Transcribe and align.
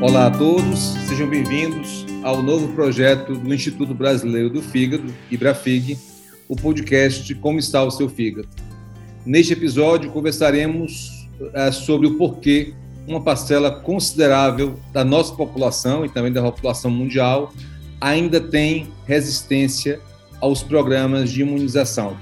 Olá 0.00 0.28
a 0.28 0.30
todos, 0.30 0.78
sejam 1.08 1.28
bem-vindos 1.28 2.06
ao 2.22 2.40
novo 2.40 2.72
projeto 2.72 3.34
do 3.34 3.52
Instituto 3.52 3.92
Brasileiro 3.92 4.48
do 4.48 4.62
Fígado, 4.62 5.12
IBRAFIG, 5.28 5.98
o 6.48 6.54
podcast 6.54 7.34
Como 7.34 7.58
está 7.58 7.82
o 7.82 7.90
seu 7.90 8.08
fígado. 8.08 8.48
Neste 9.26 9.54
episódio 9.54 10.12
conversaremos 10.12 11.28
é, 11.52 11.72
sobre 11.72 12.06
o 12.06 12.16
porquê 12.16 12.74
uma 13.08 13.20
parcela 13.20 13.72
considerável 13.72 14.78
da 14.92 15.04
nossa 15.04 15.34
população 15.34 16.04
e 16.04 16.08
também 16.08 16.32
da 16.32 16.42
população 16.42 16.92
mundial 16.92 17.52
ainda 18.00 18.40
tem 18.40 18.86
resistência 19.04 19.98
aos 20.40 20.62
programas 20.62 21.28
de 21.28 21.42
imunização. 21.42 22.16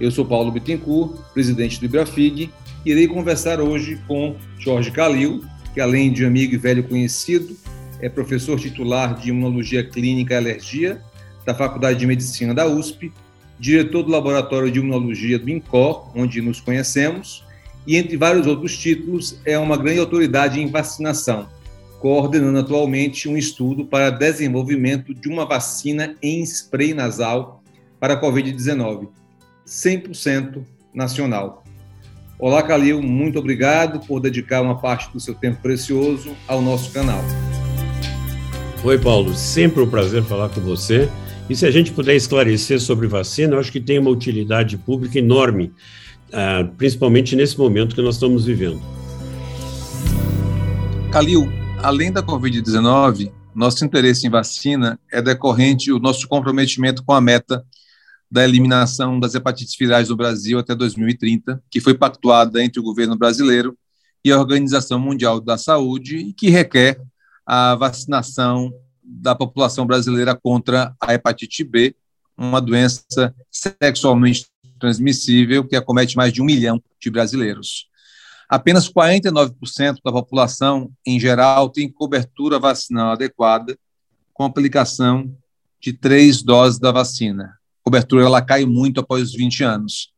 Eu 0.00 0.10
sou 0.10 0.24
Paulo 0.24 0.50
Bittencourt, 0.50 1.12
presidente 1.32 1.78
do 1.78 1.84
IBRAFIG, 1.84 2.50
e 2.84 2.90
irei 2.90 3.06
conversar 3.06 3.60
hoje 3.60 3.96
com 4.08 4.34
Jorge 4.58 4.90
Calil, 4.90 5.44
que 5.76 5.80
além 5.82 6.10
de 6.10 6.24
amigo 6.24 6.54
e 6.54 6.56
velho 6.56 6.82
conhecido, 6.84 7.54
é 8.00 8.08
professor 8.08 8.58
titular 8.58 9.14
de 9.14 9.28
Imunologia 9.28 9.84
Clínica 9.84 10.32
e 10.32 10.36
Alergia 10.38 11.02
da 11.44 11.54
Faculdade 11.54 11.98
de 11.98 12.06
Medicina 12.06 12.54
da 12.54 12.66
USP, 12.66 13.12
diretor 13.60 14.02
do 14.02 14.10
Laboratório 14.10 14.70
de 14.70 14.78
Imunologia 14.78 15.38
do 15.38 15.50
INCOR, 15.50 16.10
onde 16.16 16.40
nos 16.40 16.60
conhecemos, 16.60 17.44
e 17.86 17.98
entre 17.98 18.16
vários 18.16 18.46
outros 18.46 18.74
títulos, 18.78 19.38
é 19.44 19.58
uma 19.58 19.76
grande 19.76 20.00
autoridade 20.00 20.58
em 20.58 20.66
vacinação, 20.66 21.46
coordenando 22.00 22.58
atualmente 22.58 23.28
um 23.28 23.36
estudo 23.36 23.84
para 23.84 24.08
desenvolvimento 24.08 25.12
de 25.12 25.28
uma 25.28 25.44
vacina 25.44 26.16
em 26.22 26.40
spray 26.42 26.94
nasal 26.94 27.62
para 28.00 28.14
a 28.14 28.20
Covid-19, 28.22 29.08
100% 29.66 30.64
nacional. 30.94 31.65
Olá, 32.38 32.62
Calil, 32.62 33.02
muito 33.02 33.38
obrigado 33.38 33.98
por 34.06 34.20
dedicar 34.20 34.60
uma 34.60 34.76
parte 34.76 35.10
do 35.10 35.18
seu 35.18 35.34
tempo 35.34 35.62
precioso 35.62 36.36
ao 36.46 36.60
nosso 36.60 36.92
canal. 36.92 37.24
Oi, 38.84 38.98
Paulo, 38.98 39.34
sempre 39.34 39.82
um 39.82 39.88
prazer 39.88 40.22
falar 40.22 40.50
com 40.50 40.60
você. 40.60 41.10
E 41.48 41.56
se 41.56 41.64
a 41.64 41.70
gente 41.70 41.92
puder 41.92 42.14
esclarecer 42.14 42.78
sobre 42.78 43.06
vacina, 43.06 43.54
eu 43.54 43.58
acho 43.58 43.72
que 43.72 43.80
tem 43.80 43.98
uma 43.98 44.10
utilidade 44.10 44.76
pública 44.76 45.18
enorme, 45.18 45.72
uh, 46.28 46.68
principalmente 46.76 47.34
nesse 47.34 47.56
momento 47.56 47.94
que 47.94 48.02
nós 48.02 48.16
estamos 48.16 48.44
vivendo. 48.44 48.82
Calil, 51.10 51.50
além 51.82 52.12
da 52.12 52.22
Covid-19, 52.22 53.32
nosso 53.54 53.82
interesse 53.82 54.26
em 54.26 54.30
vacina 54.30 55.00
é 55.10 55.22
decorrente 55.22 55.88
do 55.88 55.98
nosso 55.98 56.28
comprometimento 56.28 57.02
com 57.02 57.14
a 57.14 57.20
meta 57.22 57.64
da 58.30 58.44
eliminação 58.44 59.20
das 59.20 59.34
hepatites 59.34 59.76
virais 59.78 60.08
no 60.08 60.16
Brasil 60.16 60.58
até 60.58 60.74
2030, 60.74 61.62
que 61.70 61.80
foi 61.80 61.94
pactuada 61.94 62.62
entre 62.62 62.80
o 62.80 62.82
governo 62.82 63.16
brasileiro 63.16 63.76
e 64.24 64.32
a 64.32 64.38
Organização 64.38 64.98
Mundial 64.98 65.40
da 65.40 65.56
Saúde 65.56 66.16
e 66.16 66.32
que 66.32 66.50
requer 66.50 67.00
a 67.46 67.74
vacinação 67.76 68.72
da 69.02 69.34
população 69.34 69.86
brasileira 69.86 70.34
contra 70.34 70.94
a 71.00 71.14
hepatite 71.14 71.62
B, 71.62 71.94
uma 72.36 72.60
doença 72.60 73.34
sexualmente 73.50 74.46
transmissível 74.80 75.64
que 75.64 75.76
acomete 75.76 76.16
mais 76.16 76.32
de 76.32 76.42
um 76.42 76.44
milhão 76.44 76.82
de 77.00 77.10
brasileiros. 77.10 77.88
Apenas 78.48 78.88
49% 78.88 79.98
da 80.04 80.12
população, 80.12 80.90
em 81.04 81.18
geral, 81.18 81.70
tem 81.70 81.90
cobertura 81.90 82.58
vacinal 82.58 83.12
adequada 83.12 83.78
com 84.32 84.44
aplicação 84.44 85.32
de 85.80 85.92
três 85.92 86.42
doses 86.42 86.78
da 86.78 86.92
vacina. 86.92 87.56
A 87.86 87.88
cobertura 87.88 88.24
ela 88.24 88.42
cai 88.42 88.64
muito 88.64 88.98
após 88.98 89.22
os 89.22 89.32
20 89.32 89.62
anos. 89.62 90.10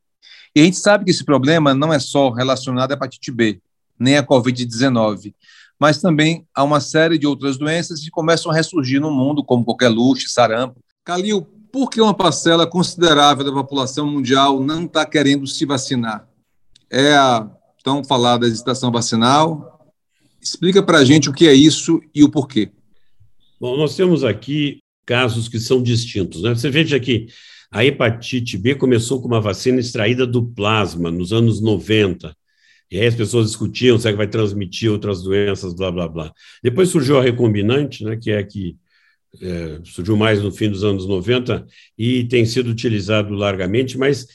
E 0.56 0.60
a 0.62 0.64
gente 0.64 0.78
sabe 0.78 1.04
que 1.04 1.10
esse 1.10 1.22
problema 1.22 1.74
não 1.74 1.92
é 1.92 1.98
só 1.98 2.30
relacionado 2.30 2.92
à 2.92 2.94
hepatite 2.94 3.30
B, 3.30 3.60
nem 4.00 4.16
à 4.16 4.24
Covid-19, 4.24 5.34
mas 5.78 6.00
também 6.00 6.46
há 6.54 6.64
uma 6.64 6.80
série 6.80 7.18
de 7.18 7.26
outras 7.26 7.58
doenças 7.58 8.00
que 8.00 8.08
começam 8.08 8.50
a 8.50 8.54
ressurgir 8.54 9.02
no 9.02 9.10
mundo, 9.10 9.44
como 9.44 9.66
qualquer 9.66 9.90
luxo, 9.90 10.30
sarampo. 10.30 10.80
Calil, 11.04 11.42
por 11.70 11.90
que 11.90 12.00
uma 12.00 12.14
parcela 12.14 12.66
considerável 12.66 13.44
da 13.44 13.52
população 13.52 14.06
mundial 14.06 14.64
não 14.64 14.86
está 14.86 15.04
querendo 15.04 15.46
se 15.46 15.66
vacinar? 15.66 16.26
É 16.90 17.12
a 17.12 17.46
tão 17.84 18.02
falada 18.02 18.46
hesitação 18.46 18.90
vacinal? 18.90 19.92
Explica 20.40 20.82
para 20.82 21.00
a 21.00 21.04
gente 21.04 21.28
o 21.28 21.34
que 21.34 21.46
é 21.46 21.52
isso 21.52 22.00
e 22.14 22.24
o 22.24 22.30
porquê. 22.30 22.72
Bom, 23.60 23.76
nós 23.76 23.94
temos 23.94 24.24
aqui 24.24 24.78
casos 25.04 25.48
que 25.48 25.60
são 25.60 25.82
distintos. 25.82 26.42
Né? 26.42 26.54
Você 26.54 26.70
veja 26.70 26.98
que 26.98 27.28
a 27.70 27.84
hepatite 27.84 28.56
B 28.56 28.74
começou 28.74 29.20
com 29.20 29.28
uma 29.28 29.40
vacina 29.40 29.80
extraída 29.80 30.26
do 30.26 30.46
plasma 30.46 31.10
nos 31.10 31.32
anos 31.32 31.60
90. 31.60 32.34
E 32.90 32.98
aí 32.98 33.06
as 33.06 33.14
pessoas 33.14 33.48
discutiam 33.48 33.98
se 33.98 34.08
é 34.08 34.10
que 34.10 34.16
vai 34.16 34.26
transmitir 34.26 34.90
outras 34.90 35.22
doenças, 35.22 35.74
blá, 35.74 35.90
blá, 35.90 36.08
blá. 36.08 36.32
Depois 36.62 36.88
surgiu 36.88 37.18
a 37.18 37.22
recombinante, 37.22 38.02
né, 38.02 38.16
que 38.16 38.30
é 38.30 38.42
que 38.42 38.76
é, 39.42 39.80
surgiu 39.84 40.16
mais 40.16 40.42
no 40.42 40.50
fim 40.50 40.70
dos 40.70 40.82
anos 40.82 41.06
90 41.06 41.66
e 41.98 42.24
tem 42.24 42.46
sido 42.46 42.70
utilizado 42.70 43.34
largamente, 43.34 43.98
mas 43.98 44.26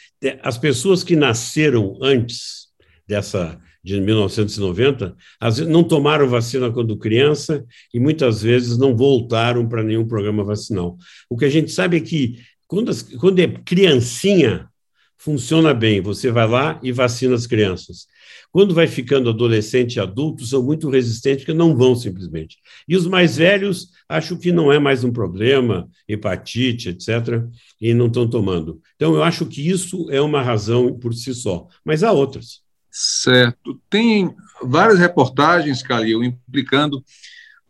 as 0.44 0.58
pessoas 0.58 1.04
que 1.04 1.16
nasceram 1.16 1.98
antes 2.02 2.68
dessa 3.08 3.60
de 3.84 4.00
1990, 4.00 5.14
às 5.40 5.58
vezes 5.58 5.72
não 5.72 5.84
tomaram 5.84 6.28
vacina 6.30 6.72
quando 6.72 6.98
criança 6.98 7.66
e 7.94 8.00
muitas 8.00 8.42
vezes 8.42 8.78
não 8.78 8.96
voltaram 8.96 9.68
para 9.68 9.84
nenhum 9.84 10.08
programa 10.08 10.44
vacinal. 10.44 10.98
O 11.30 11.36
que 11.36 11.44
a 11.44 11.50
gente 11.50 11.70
sabe 11.70 11.98
é 11.98 12.00
que 12.00 12.38
quando, 12.68 12.90
as, 12.90 13.02
quando 13.02 13.40
é 13.40 13.48
criancinha, 13.48 14.70
funciona 15.18 15.74
bem, 15.74 16.02
você 16.02 16.30
vai 16.32 16.48
lá 16.48 16.80
e 16.84 16.92
vacina 16.92 17.34
as 17.34 17.48
crianças. 17.48 18.08
Quando 18.52 18.76
vai 18.76 18.88
ficando 18.88 19.30
adolescente 19.30 19.96
e 19.96 20.00
adulto, 20.00 20.46
são 20.46 20.62
muito 20.62 20.90
resistentes, 20.90 21.46
porque 21.46 21.58
não 21.58 21.76
vão 21.76 21.96
simplesmente. 21.96 22.58
E 22.88 22.96
os 22.96 23.08
mais 23.08 23.38
velhos, 23.38 23.90
acho 24.08 24.38
que 24.38 24.52
não 24.52 24.72
é 24.72 24.78
mais 24.78 25.04
um 25.04 25.12
problema, 25.12 25.90
hepatite, 26.08 26.90
etc., 26.90 27.46
e 27.80 27.94
não 27.94 28.08
estão 28.08 28.30
tomando. 28.30 28.82
Então, 28.96 29.16
eu 29.16 29.24
acho 29.24 29.46
que 29.46 29.68
isso 29.68 30.08
é 30.12 30.22
uma 30.22 30.42
razão 30.42 30.94
por 31.00 31.14
si 31.14 31.34
só, 31.34 31.68
mas 31.84 32.04
há 32.04 32.12
outras. 32.12 32.62
Certo. 32.92 33.82
Tem 33.90 34.32
várias 34.62 35.00
reportagens, 35.00 35.82
Calil, 35.82 36.24
implicando 36.24 37.04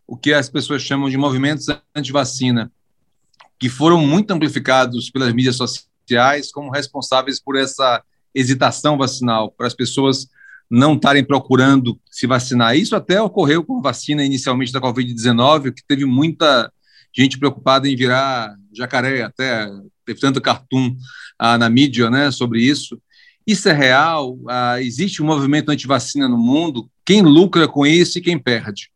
o 0.06 0.18
que 0.18 0.34
as 0.34 0.50
pessoas 0.50 0.82
chamam 0.82 1.08
de 1.08 1.16
movimentos 1.16 1.66
anti-vacina, 1.94 2.70
que 3.58 3.68
foram 3.68 3.98
muito 3.98 4.30
amplificados 4.30 5.10
pelas 5.10 5.32
mídias 5.32 5.56
sociais 5.56 6.50
como 6.52 6.70
responsáveis 6.70 7.40
por 7.40 7.56
essa 7.56 8.02
hesitação 8.34 8.98
vacinal, 8.98 9.50
para 9.50 9.66
as 9.66 9.74
pessoas 9.74 10.28
não 10.70 10.94
estarem 10.94 11.24
procurando 11.24 11.98
se 12.10 12.26
vacinar. 12.26 12.76
Isso 12.76 12.96
até 12.96 13.20
ocorreu 13.20 13.62
com 13.64 13.78
a 13.78 13.82
vacina 13.82 14.24
inicialmente 14.24 14.72
da 14.72 14.80
Covid-19, 14.80 15.72
que 15.72 15.84
teve 15.86 16.04
muita 16.04 16.70
gente 17.14 17.38
preocupada 17.38 17.88
em 17.88 17.94
virar 17.94 18.54
jacaré, 18.72 19.22
até 19.22 19.68
teve 20.04 20.20
tanto 20.20 20.40
cartoon 20.40 20.96
ah, 21.38 21.56
na 21.56 21.70
mídia 21.70 22.10
né, 22.10 22.30
sobre 22.30 22.60
isso. 22.60 23.00
Isso 23.46 23.68
é 23.68 23.72
real? 23.72 24.38
Ah, 24.48 24.80
existe 24.80 25.22
um 25.22 25.26
movimento 25.26 25.68
anti-vacina 25.70 26.28
no 26.28 26.38
mundo? 26.38 26.90
Quem 27.04 27.22
lucra 27.22 27.68
com 27.68 27.86
isso 27.86 28.18
e 28.18 28.22
quem 28.22 28.38
perde? 28.38 28.90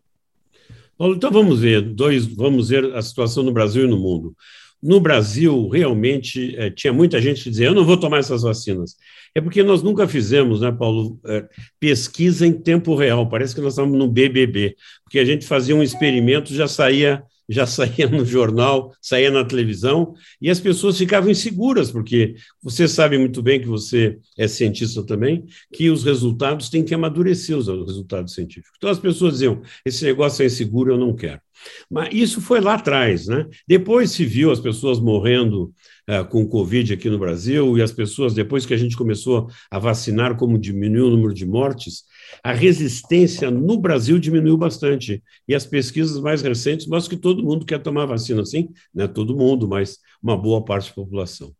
Paulo, 0.98 1.14
então 1.14 1.30
vamos 1.30 1.60
ver, 1.60 1.80
dois, 1.80 2.26
vamos 2.26 2.70
ver 2.70 2.94
a 2.96 3.00
situação 3.00 3.44
no 3.44 3.52
Brasil 3.52 3.84
e 3.84 3.88
no 3.88 3.96
mundo. 3.96 4.34
No 4.82 5.00
Brasil, 5.00 5.68
realmente, 5.68 6.54
é, 6.56 6.70
tinha 6.70 6.92
muita 6.92 7.20
gente 7.20 7.42
que 7.42 7.50
dizia: 7.50 7.66
eu 7.66 7.74
não 7.74 7.84
vou 7.84 7.96
tomar 7.96 8.18
essas 8.18 8.42
vacinas. 8.42 8.96
É 9.34 9.40
porque 9.40 9.62
nós 9.62 9.82
nunca 9.82 10.06
fizemos, 10.08 10.60
né, 10.60 10.72
Paulo, 10.72 11.18
é, 11.26 11.44
pesquisa 11.80 12.46
em 12.46 12.52
tempo 12.52 12.94
real. 12.96 13.28
Parece 13.28 13.54
que 13.54 13.60
nós 13.60 13.74
estamos 13.74 13.96
no 13.96 14.08
BBB, 14.08 14.76
porque 15.04 15.18
a 15.18 15.24
gente 15.24 15.46
fazia 15.46 15.74
um 15.74 15.82
experimento, 15.82 16.54
já 16.54 16.68
saía 16.68 17.22
já 17.48 17.66
saía 17.66 18.08
no 18.08 18.24
jornal, 18.24 18.94
saía 19.00 19.30
na 19.30 19.44
televisão, 19.44 20.14
e 20.40 20.50
as 20.50 20.60
pessoas 20.60 20.98
ficavam 20.98 21.30
inseguras, 21.30 21.90
porque 21.90 22.34
você 22.62 22.86
sabe 22.86 23.16
muito 23.18 23.42
bem 23.42 23.60
que 23.60 23.66
você 23.66 24.18
é 24.36 24.46
cientista 24.46 25.02
também, 25.04 25.46
que 25.72 25.90
os 25.90 26.04
resultados 26.04 26.68
têm 26.68 26.84
que 26.84 26.94
amadurecer 26.94 27.56
os 27.56 27.66
resultados 27.66 28.34
científicos. 28.34 28.76
Então 28.76 28.90
as 28.90 28.98
pessoas 28.98 29.34
diziam: 29.34 29.62
esse 29.84 30.04
negócio 30.04 30.42
é 30.42 30.46
inseguro, 30.46 30.92
eu 30.92 30.98
não 30.98 31.14
quero. 31.14 31.40
Mas 31.90 32.08
isso 32.12 32.40
foi 32.40 32.60
lá 32.60 32.74
atrás, 32.74 33.26
né? 33.26 33.46
Depois 33.66 34.10
se 34.10 34.24
viu 34.24 34.50
as 34.50 34.60
pessoas 34.60 35.00
morrendo 35.00 35.72
uh, 36.08 36.24
com 36.28 36.46
Covid 36.46 36.92
aqui 36.92 37.08
no 37.08 37.18
Brasil, 37.18 37.76
e 37.78 37.82
as 37.82 37.92
pessoas, 37.92 38.34
depois 38.34 38.66
que 38.66 38.74
a 38.74 38.76
gente 38.76 38.96
começou 38.96 39.48
a 39.70 39.78
vacinar, 39.78 40.36
como 40.36 40.58
diminuiu 40.58 41.06
o 41.06 41.10
número 41.10 41.34
de 41.34 41.46
mortes, 41.46 42.04
a 42.42 42.52
resistência 42.52 43.50
no 43.50 43.78
Brasil 43.78 44.18
diminuiu 44.18 44.56
bastante. 44.56 45.22
E 45.46 45.54
as 45.54 45.66
pesquisas 45.66 46.20
mais 46.20 46.42
recentes 46.42 46.86
mostram 46.86 47.16
que 47.16 47.22
todo 47.22 47.42
mundo 47.42 47.64
quer 47.64 47.78
tomar 47.82 48.06
vacina, 48.06 48.44
sim, 48.44 48.68
não 48.94 49.04
é 49.04 49.08
todo 49.08 49.36
mundo, 49.36 49.66
mas 49.68 49.98
uma 50.22 50.36
boa 50.36 50.64
parte 50.64 50.88
da 50.88 50.94
população. 50.94 51.54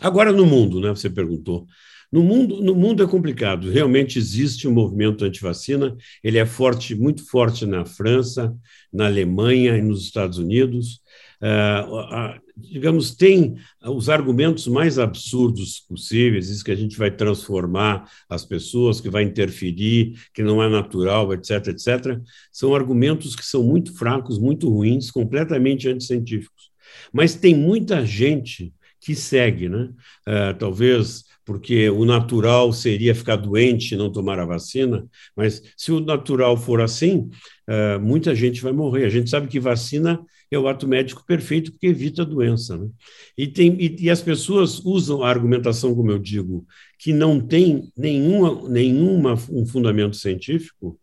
Agora, 0.00 0.32
no 0.32 0.46
mundo, 0.46 0.80
né? 0.80 0.88
Você 0.90 1.10
perguntou. 1.10 1.66
No 2.12 2.22
mundo, 2.24 2.60
no 2.60 2.74
mundo 2.74 3.02
é 3.02 3.06
complicado. 3.06 3.70
Realmente 3.70 4.18
existe 4.18 4.66
um 4.66 4.72
movimento 4.72 5.24
anti-vacina. 5.24 5.96
Ele 6.24 6.38
é 6.38 6.46
forte, 6.46 6.94
muito 6.94 7.24
forte 7.28 7.64
na 7.64 7.84
França, 7.84 8.54
na 8.92 9.06
Alemanha 9.06 9.76
e 9.76 9.82
nos 9.82 10.02
Estados 10.02 10.38
Unidos. 10.38 11.00
uh, 11.40 12.40
digamos, 12.56 13.14
tem 13.14 13.56
os 13.82 14.08
argumentos 14.10 14.66
mais 14.66 14.98
absurdos 14.98 15.80
possíveis, 15.80 16.50
isso 16.50 16.64
que 16.64 16.70
a 16.70 16.76
gente 16.76 16.98
vai 16.98 17.10
transformar 17.10 18.10
as 18.28 18.44
pessoas, 18.44 19.00
que 19.00 19.08
vai 19.08 19.22
interferir, 19.22 20.14
que 20.34 20.42
não 20.42 20.62
é 20.62 20.68
natural, 20.68 21.32
etc., 21.32 21.68
etc., 21.68 22.20
são 22.52 22.74
argumentos 22.74 23.34
que 23.34 23.44
são 23.44 23.62
muito 23.62 23.96
fracos, 23.96 24.38
muito 24.38 24.68
ruins, 24.68 25.10
completamente 25.10 25.88
anticientíficos. 25.88 26.70
Mas 27.12 27.34
tem 27.34 27.54
muita 27.54 28.04
gente 28.04 28.74
que 29.00 29.14
segue, 29.14 29.68
né? 29.68 29.90
Uh, 30.28 30.58
talvez 30.58 31.24
porque 31.50 31.90
o 31.90 32.04
natural 32.04 32.72
seria 32.72 33.12
ficar 33.12 33.34
doente 33.34 33.92
e 33.92 33.96
não 33.96 34.08
tomar 34.08 34.38
a 34.38 34.44
vacina, 34.44 35.04
mas 35.34 35.60
se 35.76 35.90
o 35.90 35.98
natural 35.98 36.56
for 36.56 36.80
assim, 36.80 37.28
uh, 37.68 37.98
muita 38.00 38.36
gente 38.36 38.62
vai 38.62 38.70
morrer. 38.70 39.04
A 39.04 39.08
gente 39.08 39.28
sabe 39.28 39.48
que 39.48 39.58
vacina 39.58 40.24
é 40.48 40.56
o 40.56 40.68
ato 40.68 40.86
médico 40.86 41.26
perfeito 41.26 41.72
porque 41.72 41.88
evita 41.88 42.22
a 42.22 42.24
doença. 42.24 42.78
Né? 42.78 42.88
E, 43.36 43.48
tem, 43.48 43.76
e, 43.80 43.96
e, 43.98 44.08
as 44.08 44.22
pessoas 44.22 44.78
usam 44.84 45.24
a 45.24 45.28
argumentação, 45.28 45.92
como 45.92 46.12
eu 46.12 46.20
digo, 46.20 46.64
que 46.96 47.12
não 47.12 47.40
tem 47.40 47.90
nenhuma, 47.98 48.68
nenhuma 48.68 49.34
um 49.50 49.66
fundamento 49.66 50.14
científico 50.14 51.00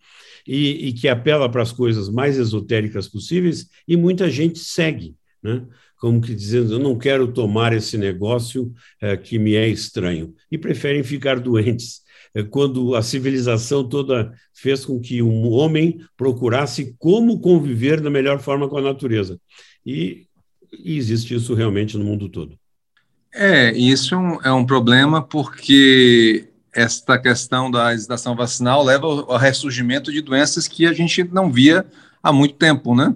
e, 0.47 0.87
e 0.87 0.93
que 0.93 1.09
apela 1.09 1.51
para 1.51 1.61
as 1.61 1.73
coisas 1.73 2.07
mais 2.07 2.37
esotéricas 2.37 3.09
possíveis, 3.09 3.67
e 3.85 3.97
muita 3.97 4.29
gente 4.29 4.59
segue. 4.59 5.13
Né? 5.43 5.65
Como 5.97 6.21
que 6.21 6.33
dizendo, 6.33 6.73
eu 6.73 6.79
não 6.79 6.97
quero 6.97 7.27
tomar 7.31 7.73
esse 7.73 7.97
negócio 7.97 8.73
é, 9.01 9.17
que 9.17 9.39
me 9.39 9.55
é 9.55 9.67
estranho, 9.67 10.33
e 10.51 10.57
preferem 10.57 11.03
ficar 11.03 11.39
doentes. 11.41 12.01
É, 12.33 12.43
quando 12.43 12.95
a 12.95 13.01
civilização 13.01 13.87
toda 13.87 14.31
fez 14.53 14.85
com 14.85 14.99
que 14.99 15.21
um 15.21 15.49
homem 15.49 15.99
procurasse 16.15 16.95
como 16.99 17.39
conviver 17.39 18.01
da 18.01 18.09
melhor 18.09 18.39
forma 18.39 18.67
com 18.67 18.77
a 18.77 18.81
natureza. 18.81 19.39
E, 19.85 20.27
e 20.71 20.97
existe 20.97 21.33
isso 21.33 21.53
realmente 21.53 21.97
no 21.97 22.03
mundo 22.03 22.29
todo. 22.29 22.57
É, 23.33 23.71
isso 23.71 24.13
é 24.13 24.17
um, 24.17 24.41
é 24.41 24.51
um 24.51 24.65
problema 24.65 25.21
porque 25.21 26.47
esta 26.73 27.17
questão 27.17 27.71
da 27.71 27.93
hesitação 27.93 28.35
vacinal 28.35 28.83
leva 28.83 29.07
ao 29.07 29.37
ressurgimento 29.37 30.11
de 30.11 30.21
doenças 30.21 30.67
que 30.67 30.85
a 30.85 30.93
gente 30.93 31.23
não 31.23 31.51
via 31.51 31.85
há 32.21 32.31
muito 32.31 32.55
tempo, 32.55 32.95
né? 32.95 33.15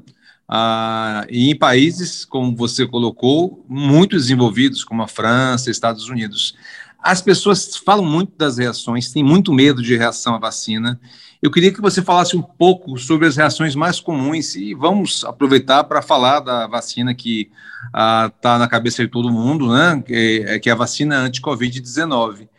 Ah, 0.54 1.26
e 1.30 1.50
em 1.50 1.56
países, 1.56 2.26
como 2.26 2.54
você 2.54 2.86
colocou, 2.86 3.64
muito 3.70 4.18
desenvolvidos, 4.18 4.84
como 4.84 5.02
a 5.02 5.08
França, 5.08 5.72
Estados 5.72 6.10
Unidos. 6.10 6.56
As 7.02 7.22
pessoas 7.22 7.78
falam 7.78 8.04
muito 8.04 8.34
das 8.38 8.58
reações, 8.58 9.14
têm 9.14 9.24
muito 9.24 9.54
medo 9.54 9.82
de 9.82 9.96
reação 9.96 10.36
à 10.36 10.38
vacina. 10.38 11.00
Eu 11.42 11.50
queria 11.50 11.74
que 11.74 11.80
você 11.80 12.02
falasse 12.02 12.36
um 12.36 12.42
pouco 12.42 12.98
sobre 12.98 13.28
as 13.28 13.38
reações 13.38 13.76
mais 13.76 14.02
comuns 14.02 14.54
e 14.56 14.74
vamos 14.74 15.24
aproveitar 15.24 15.86
para 15.86 16.02
falar 16.02 16.42
da 16.42 16.68
vacina 16.68 17.16
que 17.16 17.50
está 17.88 18.56
ah, 18.56 18.60
na 18.60 18.68
cabeça 18.68 19.06
de 19.06 19.10
todo 19.10 19.32
mundo, 19.32 19.72
né? 19.72 20.04
Que 20.06 20.44
é, 20.46 20.60
que 20.60 20.70
é 20.70 20.74
a 20.74 20.76
vacina 20.76 21.18
anti-Covid-19. 21.20 22.50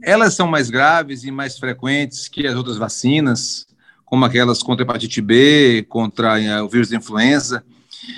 Elas 0.00 0.34
são 0.34 0.46
mais 0.46 0.70
graves 0.70 1.24
e 1.24 1.32
mais 1.32 1.58
frequentes 1.58 2.28
que 2.28 2.46
as 2.46 2.54
outras 2.54 2.76
vacinas? 2.76 3.66
Como 4.12 4.26
aquelas 4.26 4.62
contra 4.62 4.84
hepatite 4.84 5.22
B, 5.22 5.86
contra 5.88 6.34
uh, 6.38 6.66
o 6.66 6.68
vírus 6.68 6.90
da 6.90 6.98
influenza. 6.98 7.64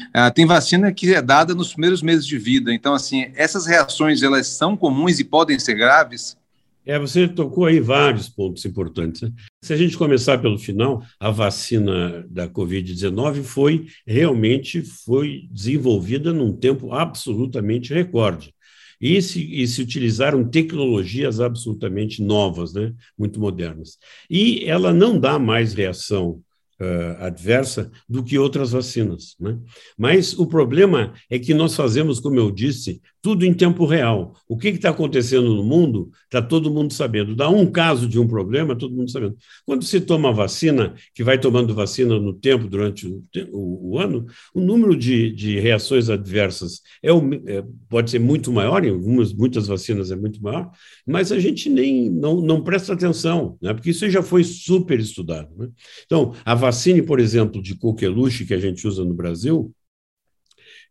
Uh, 0.08 0.35
tem 0.35 0.44
vacina 0.44 0.93
que 0.93 1.14
é 1.14 1.23
dada 1.23 1.55
nos 1.55 1.70
primeiros 1.73 2.02
meses 2.02 2.26
de 2.26 2.37
vida. 2.37 2.75
Então, 2.75 2.94
assim, 2.94 3.31
essas 3.37 3.64
reações, 3.64 4.20
elas 4.20 4.49
são 4.49 4.76
comuns 4.76 5.20
e 5.20 5.25
podem 5.25 5.56
ser 5.56 5.75
graves? 5.75 6.37
É, 6.85 6.99
você 6.99 7.29
tocou 7.29 7.67
aí 7.67 7.79
vários 7.79 8.29
pontos 8.29 8.64
importantes. 8.64 9.23
Né? 9.23 9.31
Se 9.62 9.73
a 9.73 9.76
gente 9.76 9.96
começar 9.96 10.38
pelo 10.38 10.58
final, 10.58 11.00
a 11.20 11.31
vacina 11.31 12.26
da 12.29 12.49
Covid-19 12.49 13.44
foi 13.44 13.87
realmente 14.05 14.82
foi 14.82 15.49
desenvolvida 15.49 16.32
num 16.32 16.52
tempo 16.52 16.93
absolutamente 16.93 17.94
recorde. 17.94 18.52
E 19.00 19.20
se, 19.20 19.43
e 19.43 19.67
se 19.67 19.82
utilizaram 19.82 20.49
tecnologias 20.49 21.41
absolutamente 21.41 22.23
novas, 22.23 22.73
né? 22.73 22.93
muito 23.19 23.41
modernas. 23.41 23.99
E 24.29 24.64
ela 24.64 24.93
não 24.93 25.19
dá 25.19 25.38
mais 25.38 25.75
reação 25.75 26.41
uh, 26.81 27.25
adversa 27.25 27.91
do 28.08 28.23
que 28.23 28.38
outras 28.38 28.73
vacinas. 28.73 29.35
Né? 29.38 29.58
Mas 29.96 30.38
o 30.38 30.46
problema 30.46 31.14
é 31.31 31.38
que 31.38 31.55
nós 31.55 31.75
fazemos, 31.75 32.20
como 32.20 32.38
eu 32.38 32.50
disse, 32.50 33.00
tudo 33.25 33.47
em 33.47 33.55
tempo 33.55 33.87
real. 33.87 34.35
O 34.47 34.55
que 34.55 34.69
está 34.69 34.91
acontecendo 34.91 35.55
no 35.55 35.65
mundo, 35.65 36.11
está 36.25 36.43
todo 36.43 36.71
mundo 36.71 36.93
sabendo. 36.93 37.35
Dá 37.35 37.49
um 37.49 37.65
caso 37.65 38.06
de 38.06 38.21
um 38.21 38.29
problema, 38.29 38.76
todo 38.76 38.94
mundo 38.94 39.11
sabendo. 39.11 39.35
Quando 39.65 39.82
se 39.82 39.99
toma 39.99 40.31
vacina, 40.31 40.94
que 41.15 41.25
vai 41.25 41.38
tomando 41.41 41.75
vacina 41.75 42.21
no 42.21 42.35
tempo, 42.35 42.69
durante 42.69 43.06
o, 43.06 43.25
o, 43.50 43.93
o 43.93 43.99
ano, 43.99 44.26
o 44.55 44.61
número 44.61 44.94
de, 44.94 45.32
de 45.32 45.59
reações 45.59 46.11
adversas 46.11 46.82
é, 47.03 47.09
é, 47.11 47.65
pode 47.88 48.11
ser 48.11 48.19
muito 48.19 48.53
maior, 48.53 48.85
em 48.85 48.91
algumas, 48.91 49.32
muitas 49.32 49.69
vacinas 49.69 50.11
é 50.11 50.17
muito 50.17 50.43
maior, 50.43 50.70
mas 51.06 51.32
a 51.32 51.38
gente 51.38 51.70
nem 51.70 52.11
não, 52.11 52.43
não 52.43 52.62
presta 52.62 52.93
atenção, 52.93 53.56
né? 53.59 53.73
porque 53.73 53.88
isso 53.88 54.06
já 54.11 54.23
foi 54.23 54.44
super 54.44 55.00
estudado. 55.00 55.49
Né? 55.56 55.70
Então, 56.05 56.35
a 56.44 56.55
vacina, 56.55 57.03
por 57.03 57.19
exemplo, 57.19 57.62
de 57.62 57.75
coqueluche 57.75 58.44
que 58.44 58.53
a 58.53 58.61
gente 58.61 58.87
usa 58.87 59.03
no 59.03 59.15
Brasil, 59.15 59.75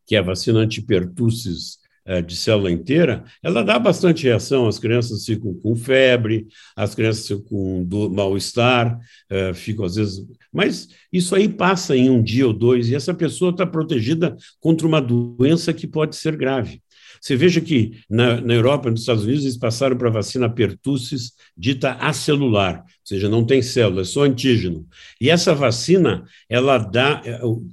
que 0.07 0.15
é 0.15 0.19
a 0.19 0.23
vacina 0.23 0.61
antipertussis 0.61 1.82
de 2.25 2.35
célula 2.35 2.71
inteira, 2.71 3.23
ela 3.41 3.63
dá 3.63 3.79
bastante 3.79 4.23
reação. 4.23 4.67
As 4.67 4.77
crianças 4.77 5.25
ficam 5.25 5.53
com 5.53 5.75
febre, 5.75 6.47
as 6.75 6.93
crianças 6.93 7.27
ficam 7.27 7.43
com 7.43 8.09
mal-estar, 8.11 8.99
é, 9.29 9.53
ficam 9.53 9.85
às 9.85 9.95
vezes. 9.95 10.25
Mas 10.51 10.89
isso 11.11 11.35
aí 11.35 11.47
passa 11.47 11.95
em 11.95 12.09
um 12.09 12.21
dia 12.21 12.45
ou 12.45 12.53
dois, 12.53 12.89
e 12.89 12.95
essa 12.95 13.13
pessoa 13.13 13.51
está 13.51 13.65
protegida 13.65 14.35
contra 14.59 14.85
uma 14.85 15.01
doença 15.01 15.73
que 15.73 15.87
pode 15.87 16.15
ser 16.15 16.35
grave. 16.35 16.81
Você 17.23 17.37
veja 17.37 17.61
que 17.61 18.01
na, 18.09 18.41
na 18.41 18.53
Europa, 18.53 18.91
nos 18.91 18.99
Estados 18.99 19.23
Unidos, 19.23 19.45
eles 19.45 19.55
passaram 19.55 19.95
para 19.95 20.09
a 20.09 20.11
vacina 20.11 20.49
pertussis 20.49 21.31
dita 21.55 21.93
acelular, 21.93 22.79
ou 22.79 22.85
seja, 23.01 23.29
não 23.29 23.45
tem 23.45 23.61
célula, 23.61 24.01
é 24.01 24.03
só 24.03 24.23
antígeno. 24.23 24.85
E 25.21 25.29
essa 25.29 25.55
vacina, 25.55 26.25
ela 26.49 26.77
dá, 26.77 27.21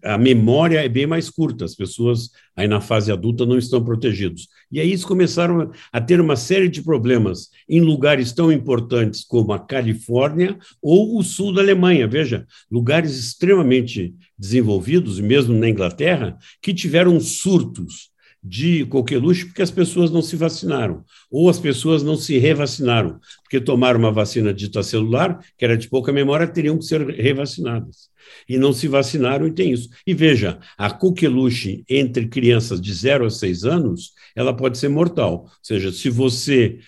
a 0.04 0.16
memória 0.16 0.78
é 0.78 0.88
bem 0.88 1.04
mais 1.04 1.28
curta, 1.28 1.64
as 1.64 1.74
pessoas 1.74 2.30
aí 2.54 2.68
na 2.68 2.80
fase 2.80 3.10
adulta 3.10 3.44
não 3.44 3.58
estão 3.58 3.82
protegidos. 3.82 4.46
E 4.70 4.78
aí 4.78 4.90
eles 4.90 5.04
começaram 5.04 5.72
a 5.92 6.00
ter 6.00 6.20
uma 6.20 6.36
série 6.36 6.68
de 6.68 6.80
problemas 6.80 7.48
em 7.68 7.80
lugares 7.80 8.30
tão 8.30 8.52
importantes 8.52 9.24
como 9.24 9.52
a 9.52 9.58
Califórnia 9.58 10.56
ou 10.80 11.18
o 11.18 11.24
sul 11.24 11.52
da 11.52 11.60
Alemanha, 11.60 12.06
veja, 12.06 12.46
lugares 12.70 13.18
extremamente 13.18 14.14
desenvolvidos, 14.38 15.18
mesmo 15.18 15.58
na 15.58 15.68
Inglaterra, 15.68 16.38
que 16.62 16.72
tiveram 16.72 17.18
surtos 17.18 18.10
de 18.42 18.86
coqueluche 18.86 19.46
porque 19.46 19.62
as 19.62 19.70
pessoas 19.70 20.10
não 20.10 20.22
se 20.22 20.34
vacinaram, 20.34 21.04
ou 21.30 21.50
as 21.50 21.58
pessoas 21.58 22.02
não 22.02 22.16
se 22.16 22.38
revacinaram, 22.38 23.20
porque 23.42 23.60
tomaram 23.60 23.98
uma 23.98 24.12
vacina 24.12 24.52
dita 24.52 24.82
celular, 24.82 25.44
que 25.58 25.64
era 25.64 25.76
de 25.76 25.88
pouca 25.88 26.12
memória, 26.12 26.46
teriam 26.46 26.78
que 26.78 26.84
ser 26.84 27.06
revacinadas. 27.08 28.08
E 28.48 28.56
não 28.56 28.72
se 28.72 28.88
vacinaram 28.88 29.46
e 29.46 29.52
tem 29.52 29.72
isso. 29.72 29.88
E 30.06 30.14
veja, 30.14 30.58
a 30.78 30.90
coqueluche 30.90 31.84
entre 31.88 32.28
crianças 32.28 32.80
de 32.80 32.92
0 32.92 33.26
a 33.26 33.30
6 33.30 33.64
anos, 33.64 34.12
ela 34.34 34.54
pode 34.54 34.78
ser 34.78 34.88
mortal. 34.88 35.44
Ou 35.44 35.50
seja, 35.62 35.92
se 35.92 36.08
você, 36.08 36.78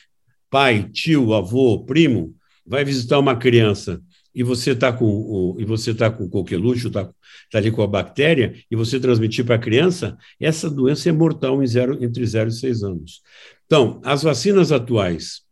pai, 0.48 0.88
tio, 0.90 1.34
avô, 1.34 1.84
primo, 1.84 2.34
vai 2.64 2.84
visitar 2.84 3.18
uma 3.18 3.36
criança 3.36 4.00
e 4.34 4.42
você 4.42 4.72
está 4.72 4.92
com 4.92 5.04
o, 5.04 5.56
e 5.58 5.64
você 5.64 5.94
tá 5.94 6.10
com 6.10 6.28
coqueluche, 6.28 6.88
está 6.88 7.04
tá 7.04 7.58
ali 7.58 7.70
com 7.70 7.82
a 7.82 7.86
bactéria, 7.86 8.54
e 8.70 8.76
você 8.76 8.98
transmitir 8.98 9.44
para 9.44 9.56
a 9.56 9.58
criança, 9.58 10.16
essa 10.40 10.70
doença 10.70 11.08
é 11.08 11.12
mortal 11.12 11.64
zero, 11.66 12.02
entre 12.02 12.24
0 12.24 12.48
e 12.48 12.52
6 12.52 12.82
anos. 12.82 13.22
Então, 13.66 14.00
as 14.04 14.22
vacinas 14.22 14.72
atuais 14.72 15.42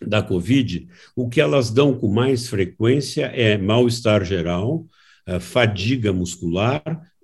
da 0.00 0.22
Covid, 0.22 0.88
o 1.14 1.28
que 1.28 1.40
elas 1.40 1.70
dão 1.70 1.94
com 1.94 2.08
mais 2.08 2.48
frequência 2.48 3.26
é 3.26 3.58
mal-estar 3.58 4.24
geral, 4.24 4.86
é, 5.26 5.40
fadiga 5.40 6.12
muscular, 6.12 6.82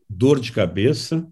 dor 0.08 0.40
de 0.40 0.52
cabeça, 0.52 1.26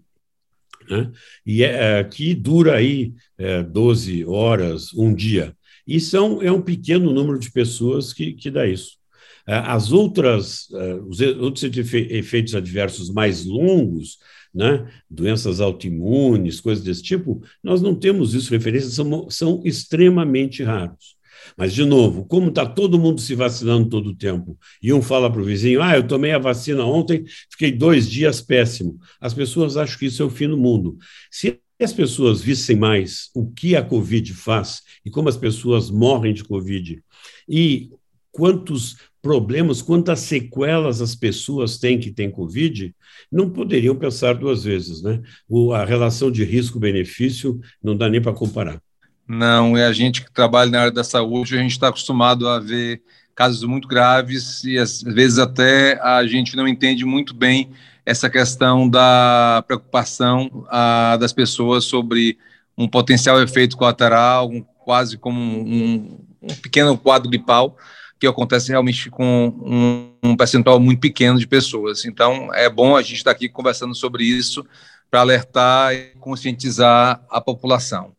né? 0.89 1.11
e 1.45 1.63
é, 1.63 1.99
é, 1.99 2.03
que 2.03 2.33
dura 2.33 2.75
aí 2.75 3.13
é, 3.37 3.61
12 3.61 4.25
horas, 4.25 4.93
um 4.93 5.13
dia. 5.13 5.55
E 5.85 5.97
é 6.41 6.51
um 6.51 6.61
pequeno 6.61 7.11
número 7.11 7.37
de 7.37 7.51
pessoas 7.51 8.13
que, 8.13 8.33
que 8.33 8.49
dá 8.49 8.65
isso. 8.65 9.02
É, 9.47 9.55
as 9.55 9.91
outras, 9.91 10.67
é, 10.73 10.95
os 10.95 11.19
outros 11.19 11.63
efeitos 11.63 12.55
adversos 12.55 13.09
mais 13.09 13.45
longos, 13.45 14.17
né, 14.53 14.87
doenças 15.09 15.59
autoimunes, 15.59 16.61
coisas 16.61 16.83
desse 16.83 17.01
tipo, 17.01 17.41
nós 17.63 17.81
não 17.81 17.95
temos 17.95 18.33
isso 18.33 18.51
referências, 18.51 18.93
são, 18.93 19.29
são 19.29 19.61
extremamente 19.65 20.63
raros. 20.63 21.17
Mas, 21.57 21.73
de 21.73 21.83
novo, 21.83 22.25
como 22.25 22.49
está 22.49 22.65
todo 22.65 22.99
mundo 22.99 23.19
se 23.19 23.35
vacinando 23.35 23.89
todo 23.89 24.11
o 24.11 24.15
tempo, 24.15 24.57
e 24.81 24.93
um 24.93 25.01
fala 25.01 25.29
para 25.31 25.41
o 25.41 25.45
vizinho, 25.45 25.81
ah, 25.81 25.95
eu 25.95 26.07
tomei 26.07 26.31
a 26.31 26.39
vacina 26.39 26.85
ontem, 26.85 27.23
fiquei 27.49 27.71
dois 27.71 28.09
dias 28.09 28.41
péssimo, 28.41 28.97
as 29.19 29.33
pessoas 29.33 29.75
acham 29.75 29.99
que 29.99 30.05
isso 30.05 30.23
é 30.23 30.25
o 30.25 30.29
fim 30.29 30.47
do 30.47 30.57
mundo. 30.57 30.97
Se 31.29 31.59
as 31.81 31.91
pessoas 31.91 32.41
vissem 32.41 32.77
mais 32.77 33.29
o 33.35 33.51
que 33.51 33.75
a 33.75 33.83
Covid 33.83 34.33
faz 34.33 34.81
e 35.05 35.09
como 35.09 35.27
as 35.27 35.35
pessoas 35.35 35.89
morrem 35.91 36.33
de 36.33 36.43
Covid, 36.43 37.03
e 37.47 37.89
quantos 38.31 38.95
problemas, 39.23 39.81
quantas 39.81 40.19
sequelas 40.19 41.01
as 41.01 41.15
pessoas 41.15 41.77
têm 41.77 41.97
que 41.97 42.11
têm 42.11 42.29
Covid, 42.29 42.93
não 43.31 43.49
poderiam 43.49 43.95
pensar 43.95 44.35
duas 44.35 44.65
vezes, 44.65 45.01
né? 45.01 45.21
O, 45.47 45.71
a 45.71 45.85
relação 45.85 46.29
de 46.29 46.43
risco-benefício 46.43 47.59
não 47.81 47.95
dá 47.95 48.09
nem 48.09 48.21
para 48.21 48.33
comparar. 48.33 48.81
Não, 49.25 49.77
é 49.77 49.85
a 49.85 49.93
gente 49.93 50.21
que 50.21 50.31
trabalha 50.31 50.69
na 50.69 50.79
área 50.81 50.91
da 50.91 51.05
saúde, 51.05 51.57
a 51.57 51.61
gente 51.61 51.71
está 51.71 51.87
acostumado 51.87 52.45
a 52.49 52.59
ver 52.59 53.01
casos 53.33 53.63
muito 53.63 53.87
graves 53.87 54.63
e 54.65 54.77
às 54.77 55.01
vezes 55.01 55.39
até 55.39 55.97
a 56.03 56.27
gente 56.27 56.57
não 56.57 56.67
entende 56.67 57.05
muito 57.05 57.33
bem 57.33 57.71
essa 58.05 58.29
questão 58.29 58.89
da 58.89 59.63
preocupação 59.65 60.65
a, 60.69 61.15
das 61.17 61.31
pessoas 61.31 61.85
sobre 61.85 62.37
um 62.77 62.89
potencial 62.89 63.41
efeito 63.41 63.77
colateral, 63.77 64.49
um, 64.49 64.61
quase 64.61 65.17
como 65.17 65.39
um, 65.39 66.19
um, 66.41 66.55
pequeno 66.61 66.97
quadro 66.97 67.29
gripal, 67.29 67.77
que 68.23 68.27
acontece 68.27 68.69
realmente 68.69 69.09
com 69.09 69.53
um, 69.61 70.29
um, 70.29 70.37
percentual 70.37 70.79
muito 70.79 71.01
pequeno 71.01 71.37
de 71.37 71.45
pessoas. 71.45 72.05
Então, 72.05 72.53
é 72.53 72.69
bom 72.69 72.95
a 72.95 73.01
gente 73.01 73.15
estar 73.15 73.31
aqui 73.31 73.49
conversando 73.49 73.93
sobre 73.93 74.23
isso 74.23 74.65
para 75.11 75.19
alertar 75.19 75.93
e 75.93 76.13
conscientizar 76.21 77.21
a 77.29 77.41
população. 77.41 78.15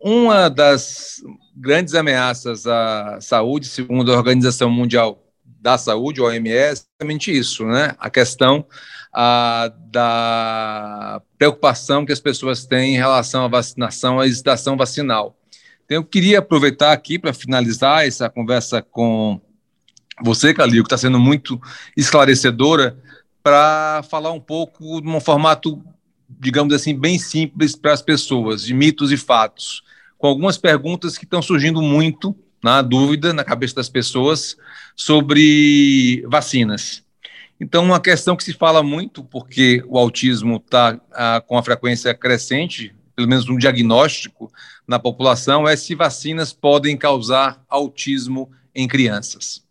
Uma 0.00 0.48
das 0.48 1.22
grandes 1.54 1.94
ameaças 1.94 2.66
à 2.66 3.18
saúde, 3.20 3.66
segundo 3.66 4.10
a 4.10 4.16
Organização 4.16 4.70
Mundial 4.70 5.22
da 5.44 5.76
Saúde, 5.76 6.22
OMS, 6.22 6.56
é 6.56 6.70
exatamente 6.70 7.30
isso, 7.30 7.66
né? 7.66 7.94
A 7.98 8.08
questão 8.08 8.64
a, 9.12 9.70
da 9.90 11.20
preocupação 11.36 12.06
que 12.06 12.12
as 12.12 12.20
pessoas 12.20 12.64
têm 12.64 12.94
em 12.94 12.98
relação 12.98 13.44
à 13.44 13.48
vacinação, 13.48 14.18
à 14.18 14.26
hesitação 14.26 14.78
vacinal. 14.78 15.36
Então, 15.86 15.98
eu 15.98 16.04
queria 16.04 16.40
aproveitar 16.40 16.92
aqui 16.92 17.16
para 17.16 17.32
finalizar 17.32 18.04
essa 18.04 18.28
conversa 18.28 18.82
com 18.82 19.40
você, 20.20 20.52
Calil, 20.52 20.82
que 20.82 20.88
está 20.88 20.98
sendo 20.98 21.18
muito 21.18 21.60
esclarecedora, 21.96 22.98
para 23.40 24.02
falar 24.10 24.32
um 24.32 24.40
pouco 24.40 25.00
de 25.00 25.08
um 25.08 25.20
formato, 25.20 25.80
digamos 26.28 26.74
assim, 26.74 26.98
bem 26.98 27.16
simples 27.16 27.76
para 27.76 27.92
as 27.92 28.02
pessoas, 28.02 28.62
de 28.64 28.74
mitos 28.74 29.12
e 29.12 29.16
fatos, 29.16 29.84
com 30.18 30.26
algumas 30.26 30.58
perguntas 30.58 31.16
que 31.16 31.24
estão 31.24 31.40
surgindo 31.40 31.80
muito 31.80 32.34
na 32.60 32.82
dúvida 32.82 33.32
na 33.32 33.44
cabeça 33.44 33.76
das 33.76 33.88
pessoas 33.88 34.56
sobre 34.96 36.24
vacinas. 36.26 37.04
Então, 37.60 37.84
uma 37.84 38.00
questão 38.00 38.34
que 38.34 38.42
se 38.42 38.52
fala 38.52 38.82
muito, 38.82 39.22
porque 39.22 39.84
o 39.86 39.96
autismo 39.96 40.56
está 40.56 41.00
ah, 41.12 41.40
com 41.46 41.56
a 41.56 41.62
frequência 41.62 42.12
crescente, 42.12 42.92
pelo 43.14 43.28
menos 43.28 43.48
um 43.48 43.56
diagnóstico 43.56 44.50
na 44.86 44.98
população, 44.98 45.66
é 45.66 45.76
se 45.76 45.94
vacinas 45.94 46.52
podem 46.52 46.96
causar 46.96 47.64
autismo 47.68 48.50
em 48.74 48.86
crianças. 48.86 49.64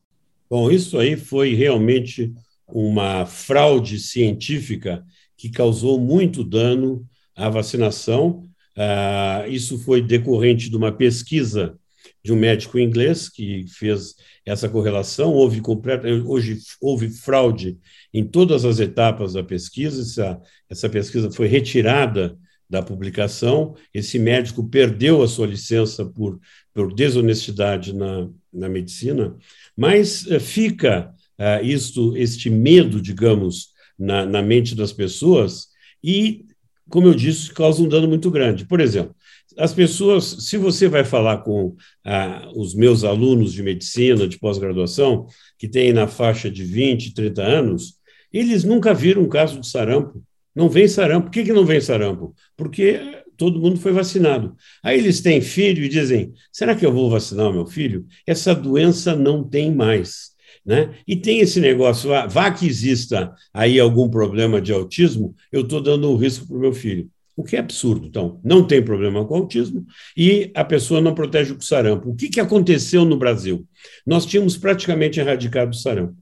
Bom, 0.50 0.70
isso 0.70 0.98
aí 0.98 1.16
foi 1.16 1.54
realmente 1.54 2.34
uma 2.68 3.26
fraude 3.26 4.00
científica 4.00 5.04
que 5.38 5.50
causou 5.50 6.00
muito 6.00 6.44
dano 6.44 7.06
à 7.36 7.50
vacinação. 7.50 8.44
Ah, 8.76 9.46
isso 9.48 9.78
foi 9.80 10.02
decorrente 10.02 10.70
de 10.70 10.76
uma 10.76 10.92
pesquisa 10.92 11.78
de 12.24 12.34
um 12.34 12.36
médico 12.36 12.80
inglês 12.80 13.30
que 13.30 13.66
fez 13.68 14.16
essa 14.46 14.68
correlação. 14.68 15.32
Houve 15.32 15.62
completa, 15.62 16.08
hoje 16.08 16.58
houve 16.82 17.10
fraude 17.10 17.78
em 18.14 18.24
todas 18.24 18.66
as 18.66 18.80
etapas 18.80 19.34
da 19.34 19.44
pesquisa. 19.44 20.02
Essa, 20.02 20.42
essa 20.70 20.90
pesquisa 20.90 21.32
foi 21.32 21.48
retirada 21.48 22.38
da 22.70 22.82
publicação. 22.82 23.76
Esse 23.94 24.18
médico 24.20 24.68
perdeu 24.68 25.22
a 25.22 25.28
sua 25.28 25.48
licença 25.48 26.06
por, 26.06 26.40
por 26.74 26.94
desonestidade 26.94 27.94
na, 27.94 28.30
na 28.52 28.70
medicina, 28.70 29.36
mas 29.76 30.26
uh, 30.26 30.40
fica 30.40 31.14
uh, 31.40 31.64
isto, 31.64 32.16
este 32.18 32.50
medo, 32.50 33.02
digamos, 33.02 33.70
na, 33.98 34.26
na 34.26 34.42
mente 34.42 34.76
das 34.76 34.92
pessoas 34.92 35.68
e, 36.04 36.46
como 36.90 37.08
eu 37.08 37.14
disse, 37.16 37.54
causa 37.54 37.82
um 37.82 37.88
dano 37.88 38.08
muito 38.08 38.30
grande. 38.30 38.66
Por 38.66 38.80
exemplo, 38.80 39.16
as 39.58 39.74
pessoas, 39.74 40.26
se 40.26 40.58
você 40.58 40.88
vai 40.88 41.04
falar 41.04 41.38
com 41.40 41.76
ah, 42.04 42.52
os 42.56 42.76
meus 42.76 43.04
alunos 43.04 43.54
de 43.54 43.64
medicina, 43.64 44.28
de 44.28 44.38
pós-graduação, 44.38 45.28
que 45.58 45.68
têm 45.68 45.94
na 45.94 46.08
faixa 46.08 46.50
de 46.50 46.64
20, 46.64 47.14
30 47.14 47.42
anos, 47.42 47.96
eles 48.34 48.64
nunca 48.64 48.94
viram 48.94 49.24
um 49.24 49.30
caso 49.30 49.60
de 49.60 49.68
sarampo. 49.68 50.22
Não 50.56 50.70
vem 50.70 50.88
sarampo. 50.88 51.26
Por 51.26 51.34
que, 51.34 51.44
que 51.44 51.54
não 51.54 51.66
vem 51.66 51.82
sarampo? 51.82 52.34
Porque 52.56 53.00
todo 53.36 53.60
mundo 53.60 53.80
foi 53.80 53.92
vacinado. 53.92 54.56
Aí 54.82 54.98
eles 54.98 55.22
têm 55.22 55.42
filho 55.42 55.84
e 55.84 55.90
dizem: 55.90 56.34
será 56.52 56.76
que 56.76 56.86
eu 56.86 56.94
vou 56.94 57.10
vacinar 57.10 57.50
o 57.50 57.54
meu 57.54 57.66
filho? 57.66 58.06
Essa 58.26 58.56
doença 58.56 59.16
não 59.16 59.44
tem 59.44 59.74
mais. 59.74 60.34
Né? 60.66 60.96
E 61.08 61.16
tem 61.16 61.42
esse 61.42 61.60
negócio, 61.60 62.10
vá 62.28 62.50
que 62.50 62.66
exista 62.66 63.32
aí 63.54 63.80
algum 63.80 64.10
problema 64.10 64.60
de 64.60 64.74
autismo, 64.74 65.36
eu 65.52 65.62
estou 65.62 65.80
dando 65.80 66.10
um 66.10 66.16
risco 66.16 66.48
para 66.48 66.58
o 66.58 66.60
meu 66.60 66.74
filho. 66.74 67.08
O 67.36 67.44
que 67.44 67.56
é 67.56 67.60
absurdo. 67.60 68.08
Então, 68.08 68.40
não 68.44 68.66
tem 68.66 68.82
problema 68.82 69.24
com 69.26 69.36
autismo 69.36 69.86
e 70.18 70.52
a 70.56 70.64
pessoa 70.64 71.02
não 71.02 71.14
protege 71.14 71.54
o 71.54 71.62
sarampo. 71.62 72.10
O 72.10 72.16
que, 72.16 72.30
que 72.30 72.40
aconteceu 72.40 73.06
no 73.06 73.18
Brasil? 73.18 73.68
Nós 74.08 74.26
tínhamos 74.26 74.58
praticamente 74.58 75.20
erradicado 75.20 75.72
o 75.72 75.78
sarampo. 75.78 76.16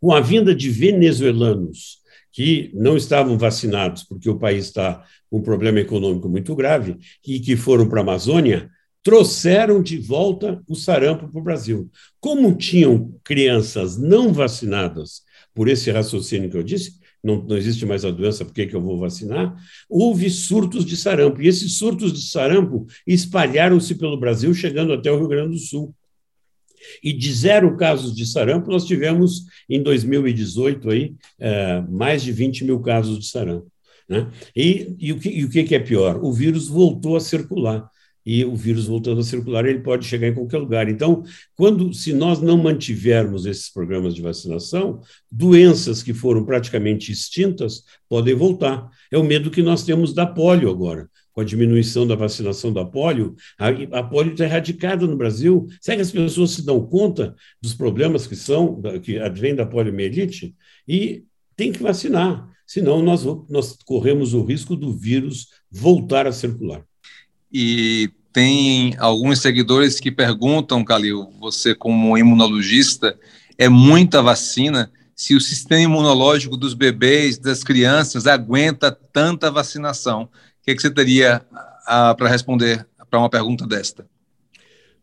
Com 0.00 0.12
a 0.12 0.20
vinda 0.20 0.52
de 0.52 0.68
venezuelanos 0.68 2.01
que 2.32 2.70
não 2.74 2.96
estavam 2.96 3.36
vacinados, 3.36 4.02
porque 4.02 4.28
o 4.28 4.38
país 4.38 4.66
está 4.66 5.04
com 5.30 5.38
um 5.38 5.42
problema 5.42 5.80
econômico 5.80 6.28
muito 6.28 6.54
grave, 6.56 6.96
e 7.26 7.38
que 7.38 7.56
foram 7.56 7.88
para 7.88 8.00
a 8.00 8.02
Amazônia, 8.02 8.70
trouxeram 9.02 9.82
de 9.82 9.98
volta 9.98 10.62
o 10.66 10.74
sarampo 10.74 11.28
para 11.28 11.40
o 11.40 11.44
Brasil. 11.44 11.90
Como 12.20 12.54
tinham 12.54 13.14
crianças 13.22 13.98
não 13.98 14.32
vacinadas 14.32 15.22
por 15.54 15.68
esse 15.68 15.90
raciocínio 15.90 16.50
que 16.50 16.56
eu 16.56 16.62
disse, 16.62 17.00
não, 17.22 17.42
não 17.42 17.56
existe 17.56 17.86
mais 17.86 18.04
a 18.04 18.10
doença, 18.10 18.44
por 18.44 18.52
que, 18.52 18.66
que 18.66 18.74
eu 18.74 18.80
vou 18.80 18.98
vacinar? 18.98 19.54
Houve 19.88 20.28
surtos 20.28 20.84
de 20.84 20.96
sarampo, 20.96 21.40
e 21.40 21.46
esses 21.46 21.78
surtos 21.78 22.12
de 22.12 22.22
sarampo 22.28 22.86
espalharam-se 23.06 23.94
pelo 23.94 24.18
Brasil, 24.18 24.52
chegando 24.54 24.92
até 24.92 25.10
o 25.10 25.18
Rio 25.18 25.28
Grande 25.28 25.50
do 25.50 25.58
Sul. 25.58 25.94
E 27.02 27.12
de 27.12 27.32
zero 27.32 27.76
casos 27.76 28.14
de 28.14 28.26
sarampo, 28.26 28.70
nós 28.70 28.84
tivemos, 28.84 29.44
em 29.68 29.82
2018, 29.82 30.90
aí, 30.90 31.14
é, 31.38 31.80
mais 31.88 32.22
de 32.22 32.32
20 32.32 32.64
mil 32.64 32.80
casos 32.80 33.18
de 33.18 33.26
sarampo. 33.26 33.70
Né? 34.08 34.30
E, 34.54 34.94
e, 34.98 35.12
o 35.12 35.18
que, 35.18 35.28
e 35.28 35.44
o 35.44 35.48
que 35.48 35.74
é 35.74 35.78
pior? 35.78 36.22
O 36.22 36.32
vírus 36.32 36.68
voltou 36.68 37.16
a 37.16 37.20
circular 37.20 37.88
e 38.24 38.44
o 38.44 38.54
vírus 38.54 38.86
voltando 38.86 39.20
a 39.20 39.24
circular, 39.24 39.66
ele 39.66 39.80
pode 39.80 40.06
chegar 40.06 40.28
em 40.28 40.34
qualquer 40.34 40.58
lugar. 40.58 40.88
Então, 40.88 41.24
quando 41.56 41.92
se 41.92 42.12
nós 42.12 42.40
não 42.40 42.56
mantivermos 42.56 43.46
esses 43.46 43.68
programas 43.68 44.14
de 44.14 44.22
vacinação, 44.22 45.00
doenças 45.30 46.02
que 46.02 46.14
foram 46.14 46.44
praticamente 46.44 47.10
extintas 47.10 47.82
podem 48.08 48.34
voltar. 48.34 48.88
É 49.10 49.18
o 49.18 49.24
medo 49.24 49.50
que 49.50 49.62
nós 49.62 49.84
temos 49.84 50.14
da 50.14 50.24
polio 50.24 50.70
agora. 50.70 51.08
Com 51.32 51.40
a 51.40 51.44
diminuição 51.44 52.06
da 52.06 52.14
vacinação 52.14 52.72
da 52.72 52.84
polio, 52.84 53.34
a, 53.58 53.68
a 53.98 54.02
polio 54.02 54.32
está 54.32 54.44
erradicada 54.44 55.06
no 55.06 55.16
Brasil. 55.16 55.66
Será 55.80 55.96
que 55.96 56.02
as 56.02 56.10
pessoas 56.10 56.50
se 56.50 56.64
dão 56.64 56.84
conta 56.86 57.34
dos 57.60 57.74
problemas 57.74 58.26
que 58.26 58.36
são, 58.36 58.80
que 59.02 59.18
advêm 59.18 59.54
da 59.54 59.64
poliomielite? 59.64 60.54
E 60.86 61.24
tem 61.56 61.72
que 61.72 61.82
vacinar, 61.82 62.48
senão 62.66 63.02
nós, 63.02 63.24
nós 63.48 63.76
corremos 63.84 64.34
o 64.34 64.42
risco 64.42 64.76
do 64.76 64.92
vírus 64.92 65.48
voltar 65.70 66.26
a 66.26 66.32
circular 66.32 66.84
e 67.52 68.10
tem 68.32 68.96
alguns 68.98 69.40
seguidores 69.40 70.00
que 70.00 70.10
perguntam, 70.10 70.82
Calil, 70.82 71.28
você 71.38 71.74
como 71.74 72.16
imunologista, 72.16 73.18
é 73.58 73.68
muita 73.68 74.22
vacina? 74.22 74.90
Se 75.14 75.34
o 75.36 75.40
sistema 75.40 75.82
imunológico 75.82 76.56
dos 76.56 76.72
bebês, 76.72 77.36
das 77.36 77.62
crianças, 77.62 78.26
aguenta 78.26 78.90
tanta 78.90 79.50
vacinação? 79.50 80.30
O 80.62 80.64
que, 80.64 80.70
é 80.70 80.74
que 80.76 80.82
você 80.82 80.94
teria 80.94 81.44
ah, 81.84 82.14
para 82.14 82.28
responder 82.28 82.86
para 83.10 83.18
uma 83.18 83.28
pergunta 83.28 83.66
desta? 83.66 84.06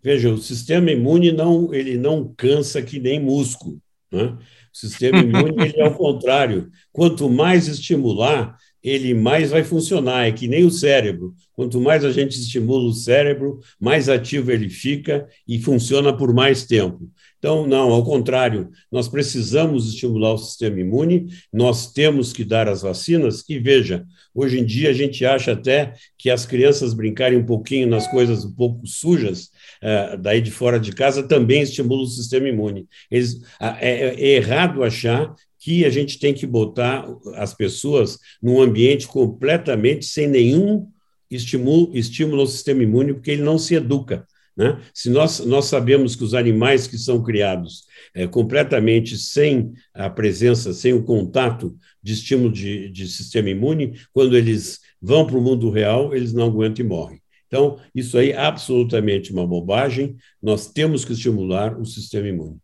Veja, 0.01 0.29
o 0.29 0.37
sistema 0.37 0.89
imune 0.89 1.33
não, 1.33 1.73
ele 1.73 1.97
não 1.97 2.33
cansa 2.37 2.81
que 2.81 2.97
nem 2.97 3.19
músculo. 3.19 3.77
Né? 4.09 4.37
O 4.73 4.77
sistema 4.77 5.19
imune 5.19 5.53
ele 5.61 5.77
é 5.77 5.83
ao 5.83 5.93
contrário. 5.93 6.71
Quanto 6.93 7.29
mais 7.29 7.67
estimular, 7.67 8.55
ele 8.81 9.13
mais 9.13 9.51
vai 9.51 9.65
funcionar. 9.65 10.27
É 10.27 10.31
que 10.31 10.47
nem 10.47 10.63
o 10.63 10.71
cérebro. 10.71 11.35
Quanto 11.53 11.81
mais 11.81 12.05
a 12.05 12.11
gente 12.13 12.39
estimula 12.39 12.89
o 12.89 12.93
cérebro, 12.93 13.59
mais 13.77 14.07
ativo 14.07 14.51
ele 14.53 14.69
fica 14.69 15.27
e 15.45 15.59
funciona 15.59 16.15
por 16.15 16.33
mais 16.33 16.65
tempo. 16.65 17.11
Então, 17.37 17.67
não, 17.67 17.91
ao 17.91 18.03
contrário, 18.03 18.69
nós 18.89 19.07
precisamos 19.07 19.89
estimular 19.89 20.33
o 20.33 20.37
sistema 20.37 20.79
imune, 20.79 21.27
nós 21.51 21.91
temos 21.91 22.33
que 22.33 22.43
dar 22.43 22.67
as 22.67 22.81
vacinas, 22.81 23.43
e 23.47 23.57
veja, 23.59 24.05
hoje 24.33 24.59
em 24.59 24.65
dia 24.65 24.89
a 24.89 24.93
gente 24.93 25.25
acha 25.25 25.53
até 25.53 25.93
que 26.17 26.29
as 26.29 26.45
crianças 26.45 26.93
brincarem 26.93 27.37
um 27.37 27.45
pouquinho 27.45 27.87
nas 27.87 28.07
coisas 28.07 28.45
um 28.45 28.53
pouco 28.53 28.85
sujas, 28.85 29.49
uh, 29.83 30.17
daí 30.17 30.41
de 30.41 30.51
fora 30.51 30.79
de 30.79 30.91
casa, 30.91 31.23
também 31.23 31.61
estimula 31.61 32.03
o 32.03 32.07
sistema 32.07 32.47
imune. 32.47 32.87
Eles, 33.09 33.33
uh, 33.33 33.75
é, 33.79 34.15
é 34.15 34.35
errado 34.35 34.83
achar 34.83 35.33
que 35.59 35.83
a 35.85 35.89
gente 35.89 36.19
tem 36.19 36.33
que 36.33 36.47
botar 36.47 37.05
as 37.35 37.53
pessoas 37.53 38.17
num 38.41 38.61
ambiente 38.61 39.07
completamente 39.07 40.05
sem 40.05 40.27
nenhum 40.27 40.87
estímulo, 41.29 41.91
estímulo 41.93 42.41
ao 42.41 42.47
sistema 42.47 42.81
imune, 42.81 43.13
porque 43.13 43.31
ele 43.31 43.43
não 43.43 43.57
se 43.57 43.75
educa. 43.75 44.25
Né? 44.55 44.77
Se 44.93 45.09
nós, 45.09 45.39
nós 45.39 45.65
sabemos 45.65 46.15
que 46.15 46.23
os 46.23 46.33
animais 46.33 46.87
que 46.87 46.97
são 46.97 47.23
criados 47.23 47.85
é, 48.13 48.27
completamente 48.27 49.17
sem 49.17 49.71
a 49.93 50.09
presença, 50.09 50.73
sem 50.73 50.93
o 50.93 51.03
contato 51.03 51.77
de 52.01 52.13
estímulo 52.13 52.51
de, 52.51 52.89
de 52.89 53.07
sistema 53.07 53.49
imune, 53.49 53.99
quando 54.13 54.35
eles 54.35 54.79
vão 55.01 55.25
para 55.25 55.37
o 55.37 55.41
mundo 55.41 55.69
real, 55.69 56.13
eles 56.13 56.33
não 56.33 56.45
aguentam 56.45 56.85
e 56.85 56.87
morrem. 56.87 57.21
Então, 57.47 57.79
isso 57.95 58.17
aí 58.17 58.31
é 58.31 58.37
absolutamente 58.37 59.31
uma 59.31 59.45
bobagem. 59.45 60.15
Nós 60.41 60.67
temos 60.67 61.03
que 61.03 61.13
estimular 61.13 61.79
o 61.79 61.85
sistema 61.85 62.27
imune. 62.27 62.57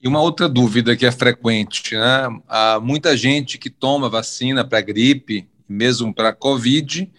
E 0.00 0.08
uma 0.08 0.22
outra 0.22 0.48
dúvida 0.48 0.96
que 0.96 1.04
é 1.04 1.12
frequente, 1.12 1.94
né? 1.94 2.28
Há 2.48 2.80
muita 2.80 3.16
gente 3.16 3.58
que 3.58 3.68
toma 3.68 4.08
vacina 4.08 4.64
para 4.64 4.80
gripe, 4.80 5.46
mesmo 5.68 6.14
para 6.14 6.32
Covid, 6.32 7.10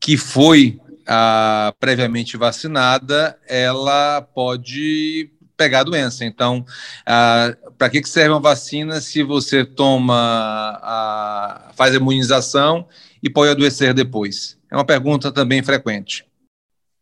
que 0.00 0.16
foi 0.16 0.78
ah, 1.06 1.74
previamente 1.78 2.36
vacinada, 2.36 3.38
ela 3.46 4.22
pode 4.22 5.30
pegar 5.56 5.80
a 5.80 5.84
doença. 5.84 6.24
Então, 6.24 6.64
ah, 7.04 7.56
para 7.78 7.90
que, 7.90 8.02
que 8.02 8.08
serve 8.08 8.30
uma 8.30 8.40
vacina 8.40 9.00
se 9.00 9.22
você 9.22 9.64
toma, 9.64 10.78
a, 10.82 11.72
faz 11.74 11.94
a 11.94 11.96
imunização 11.96 12.86
e 13.22 13.30
pode 13.30 13.50
adoecer 13.50 13.94
depois? 13.94 14.58
É 14.70 14.76
uma 14.76 14.84
pergunta 14.84 15.32
também 15.32 15.62
frequente. 15.62 16.24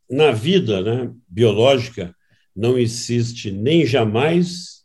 Na 0.08 0.30
vida 0.30 0.80
né, 0.82 1.11
biológica, 1.28 2.14
não 2.54 2.78
existe 2.78 3.50
nem 3.50 3.84
jamais, 3.84 4.84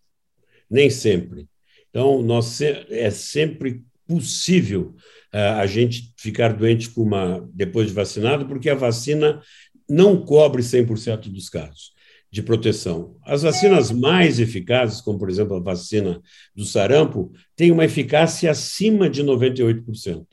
nem 0.69 0.89
sempre. 0.89 1.47
Então, 1.89 2.21
nós, 2.21 2.61
é 2.61 3.11
sempre 3.11 3.83
possível 4.07 4.95
a 5.31 5.67
gente 5.67 6.11
ficar 6.17 6.53
doente 6.53 6.89
com 6.89 7.03
uma, 7.03 7.47
depois 7.53 7.87
de 7.87 7.93
vacinado, 7.93 8.47
porque 8.47 8.69
a 8.69 8.75
vacina 8.75 9.41
não 9.87 10.23
cobre 10.25 10.63
100% 10.63 11.29
dos 11.29 11.49
casos 11.49 11.93
de 12.31 12.43
proteção. 12.43 13.15
As 13.25 13.43
vacinas 13.43 13.91
mais 13.91 14.39
eficazes, 14.39 15.01
como 15.01 15.17
por 15.17 15.29
exemplo 15.29 15.55
a 15.55 15.59
vacina 15.59 16.21
do 16.55 16.65
sarampo, 16.65 17.31
têm 17.55 17.71
uma 17.71 17.85
eficácia 17.85 18.51
acima 18.51 19.09
de 19.09 19.23
98%. 19.23 20.25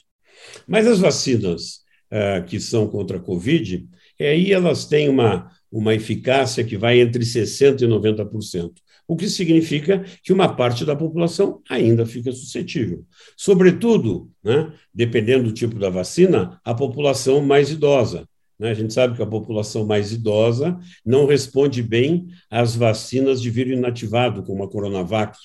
Mas 0.66 0.86
as 0.86 0.98
vacinas 0.98 1.80
uh, 2.10 2.44
que 2.44 2.60
são 2.60 2.86
contra 2.86 3.16
a 3.16 3.20
Covid, 3.20 3.88
aí 4.20 4.52
elas 4.52 4.84
têm 4.84 5.08
uma, 5.08 5.50
uma 5.70 5.94
eficácia 5.94 6.62
que 6.64 6.76
vai 6.76 7.00
entre 7.00 7.24
60% 7.24 7.80
e 7.82 7.86
90% 7.86 8.72
o 9.08 9.16
que 9.16 9.28
significa 9.28 10.04
que 10.22 10.32
uma 10.32 10.48
parte 10.54 10.84
da 10.84 10.96
população 10.96 11.62
ainda 11.68 12.04
fica 12.04 12.32
suscetível. 12.32 13.04
Sobretudo, 13.36 14.30
né, 14.42 14.72
dependendo 14.92 15.44
do 15.44 15.52
tipo 15.52 15.78
da 15.78 15.88
vacina, 15.88 16.60
a 16.64 16.74
população 16.74 17.40
mais 17.40 17.70
idosa. 17.70 18.28
Né? 18.58 18.70
A 18.70 18.74
gente 18.74 18.92
sabe 18.92 19.16
que 19.16 19.22
a 19.22 19.26
população 19.26 19.86
mais 19.86 20.12
idosa 20.12 20.78
não 21.04 21.26
responde 21.26 21.82
bem 21.82 22.26
às 22.50 22.74
vacinas 22.74 23.40
de 23.40 23.50
vírus 23.50 23.76
inativado, 23.76 24.42
como 24.42 24.64
a 24.64 24.68
Coronavac. 24.68 25.36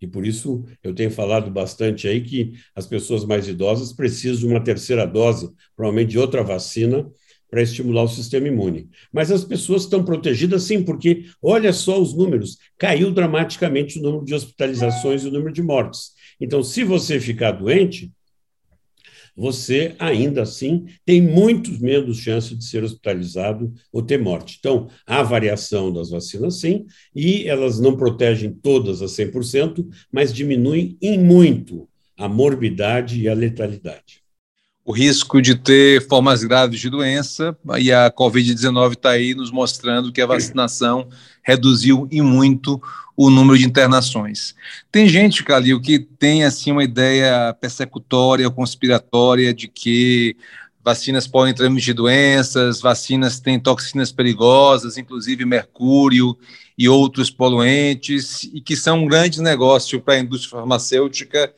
E 0.00 0.06
por 0.06 0.26
isso 0.26 0.64
eu 0.82 0.94
tenho 0.94 1.10
falado 1.10 1.50
bastante 1.50 2.08
aí 2.08 2.22
que 2.22 2.54
as 2.74 2.86
pessoas 2.86 3.24
mais 3.24 3.46
idosas 3.46 3.92
precisam 3.92 4.40
de 4.40 4.46
uma 4.46 4.62
terceira 4.62 5.06
dose, 5.06 5.50
provavelmente 5.76 6.12
de 6.12 6.18
outra 6.18 6.42
vacina, 6.42 7.06
para 7.50 7.62
estimular 7.62 8.04
o 8.04 8.08
sistema 8.08 8.46
imune. 8.48 8.88
Mas 9.12 9.30
as 9.30 9.44
pessoas 9.44 9.82
estão 9.82 10.04
protegidas 10.04 10.62
sim, 10.62 10.82
porque 10.84 11.24
olha 11.42 11.72
só 11.72 12.00
os 12.00 12.16
números, 12.16 12.56
caiu 12.78 13.10
dramaticamente 13.10 13.98
o 13.98 14.02
número 14.02 14.24
de 14.24 14.34
hospitalizações 14.34 15.24
e 15.24 15.28
o 15.28 15.32
número 15.32 15.52
de 15.52 15.62
mortes. 15.62 16.12
Então, 16.40 16.62
se 16.62 16.84
você 16.84 17.20
ficar 17.20 17.52
doente, 17.52 18.10
você 19.36 19.94
ainda 19.98 20.42
assim 20.42 20.86
tem 21.04 21.20
muito 21.20 21.70
menos 21.82 22.18
chance 22.18 22.54
de 22.54 22.64
ser 22.64 22.84
hospitalizado 22.84 23.72
ou 23.92 24.02
ter 24.02 24.18
morte. 24.18 24.56
Então, 24.58 24.88
há 25.06 25.22
variação 25.22 25.92
das 25.92 26.10
vacinas, 26.10 26.60
sim, 26.60 26.86
e 27.14 27.48
elas 27.48 27.80
não 27.80 27.96
protegem 27.96 28.52
todas 28.52 29.02
a 29.02 29.06
100%, 29.06 29.86
mas 30.12 30.32
diminuem 30.32 30.96
em 31.00 31.18
muito 31.18 31.88
a 32.16 32.28
morbidade 32.28 33.20
e 33.20 33.28
a 33.28 33.34
letalidade 33.34 34.20
o 34.90 34.92
risco 34.92 35.40
de 35.40 35.54
ter 35.54 36.04
formas 36.08 36.42
graves 36.42 36.80
de 36.80 36.90
doença, 36.90 37.56
e 37.78 37.92
a 37.92 38.10
Covid-19 38.10 38.94
está 38.94 39.10
aí 39.10 39.34
nos 39.34 39.50
mostrando 39.50 40.12
que 40.12 40.20
a 40.20 40.26
vacinação 40.26 41.08
reduziu 41.42 42.08
em 42.10 42.22
muito 42.22 42.80
o 43.16 43.28
número 43.28 43.58
de 43.58 43.66
internações. 43.66 44.54
Tem 44.90 45.06
gente, 45.08 45.44
Calil, 45.44 45.80
que 45.80 45.98
tem 45.98 46.44
assim 46.44 46.72
uma 46.72 46.82
ideia 46.82 47.54
persecutória, 47.60 48.50
conspiratória 48.50 49.52
de 49.52 49.68
que 49.68 50.36
vacinas 50.82 51.26
podem 51.26 51.52
transmitir 51.52 51.94
doenças, 51.94 52.80
vacinas 52.80 53.38
têm 53.38 53.60
toxinas 53.60 54.10
perigosas, 54.10 54.96
inclusive 54.96 55.44
mercúrio 55.44 56.36
e 56.78 56.88
outros 56.88 57.30
poluentes, 57.30 58.44
e 58.44 58.60
que 58.60 58.74
são 58.74 59.04
um 59.04 59.06
grande 59.06 59.42
negócio 59.42 60.00
para 60.00 60.14
a 60.14 60.20
indústria 60.20 60.58
farmacêutica 60.58 61.52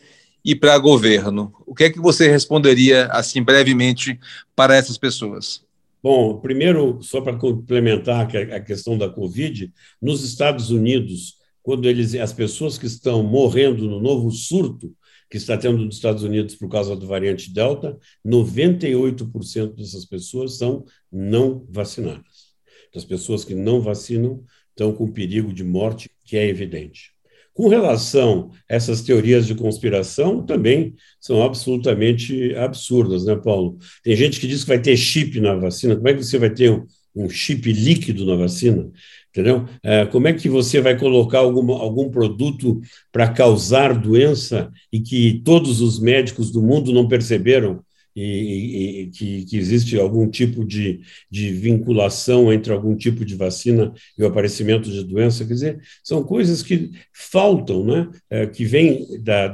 e 0.45 0.57
para 0.57 0.77
governo. 0.79 1.55
O 1.65 1.75
que 1.75 1.85
é 1.85 1.91
que 1.91 2.01
você 2.01 2.29
responderia, 2.29 3.07
assim, 3.07 3.41
brevemente, 3.41 4.19
para 4.57 4.75
essas 4.75 4.99
pessoas? 4.99 5.63
Bom, 6.03 6.41
primeiro, 6.41 7.01
só 7.01 7.21
para 7.21 7.39
complementar 7.39 8.29
a 8.37 8.61
questão 8.61 8.99
da 8.99 9.09
Covid, 9.09 9.73
nos 10.01 10.25
Estados 10.25 10.71
Unidos, 10.71 11.37
quando 11.63 11.89
eles, 11.89 12.15
as 12.17 12.33
pessoas 12.33 12.77
que 12.77 12.87
estão 12.87 13.23
morrendo 13.23 13.89
no 13.89 14.01
novo 14.01 14.31
surto 14.31 14.93
que 15.31 15.39
está 15.39 15.57
tendo 15.57 15.79
nos 15.79 15.95
Estados 15.95 16.25
Unidos 16.25 16.57
por 16.57 16.69
causa 16.69 16.95
do 16.95 17.07
variante 17.07 17.55
Delta, 17.55 17.97
98% 18.27 19.75
dessas 19.75 20.05
pessoas 20.05 20.59
são 20.59 20.85
não 21.11 21.65
vacinadas. 21.71 22.53
As 22.95 23.05
pessoas 23.05 23.43
que 23.43 23.55
não 23.55 23.81
vacinam 23.81 24.45
estão 24.69 24.93
com 24.93 25.11
perigo 25.11 25.51
de 25.51 25.65
morte, 25.65 26.11
que 26.25 26.37
é 26.37 26.47
evidente. 26.47 27.13
Com 27.55 27.69
relação 27.69 28.51
a 28.71 28.75
essas 28.75 29.03
teorias 29.03 29.47
de 29.47 29.55
conspiração, 29.55 30.45
também 30.45 30.95
são 31.21 31.43
absolutamente 31.43 32.55
absurdas, 32.57 33.27
né, 33.27 33.37
Paulo? 33.37 33.77
Tem 34.03 34.17
gente 34.17 34.41
que 34.41 34.47
diz 34.47 34.63
que 34.63 34.69
vai 34.69 34.81
ter 34.81 34.97
chip 34.97 35.39
na 35.39 35.55
vacina. 35.55 35.95
Como 35.95 36.09
é 36.09 36.15
que 36.15 36.25
você 36.25 36.39
vai 36.39 36.51
ter 36.51 36.71
um, 36.71 36.87
um 37.15 37.29
chip 37.29 37.71
líquido 37.71 38.25
na 38.25 38.37
vacina? 38.37 38.91
Entendeu? 39.29 39.67
É, 39.83 40.07
como 40.07 40.29
é 40.29 40.33
que 40.33 40.49
você 40.49 40.81
vai 40.81 40.99
colocar 40.99 41.39
algum, 41.39 41.73
algum 41.73 42.11
produto 42.11 42.81
para 43.11 43.29
causar 43.29 43.99
doença 43.99 44.71
e 44.93 45.01
que 45.01 45.41
todos 45.45 45.81
os 45.81 45.99
médicos 45.99 46.51
do 46.51 46.63
mundo 46.63 46.93
não 46.93 47.09
perceberam? 47.09 47.83
E, 48.15 49.03
e 49.03 49.07
que, 49.09 49.45
que, 49.45 49.57
existe 49.57 49.99
algum 49.99 50.29
tipo 50.29 50.65
de, 50.65 51.01
de 51.31 51.53
vinculação 51.53 52.53
entre 52.53 52.73
algum 52.73 52.95
tipo 52.97 53.25
de 53.25 53.35
vacina 53.35 53.93
e 54.19 54.23
o 54.23 54.27
aparecimento 54.27 54.91
de 54.91 55.05
doença. 55.05 55.45
Quer 55.45 55.55
dizer, 55.55 55.81
são 56.05 56.23
coisas 56.23 56.63
que 56.63 56.91
faltam, 57.13 57.85
né? 57.85 58.11
É, 58.29 58.47
que 58.47 58.65
vêm 58.65 59.07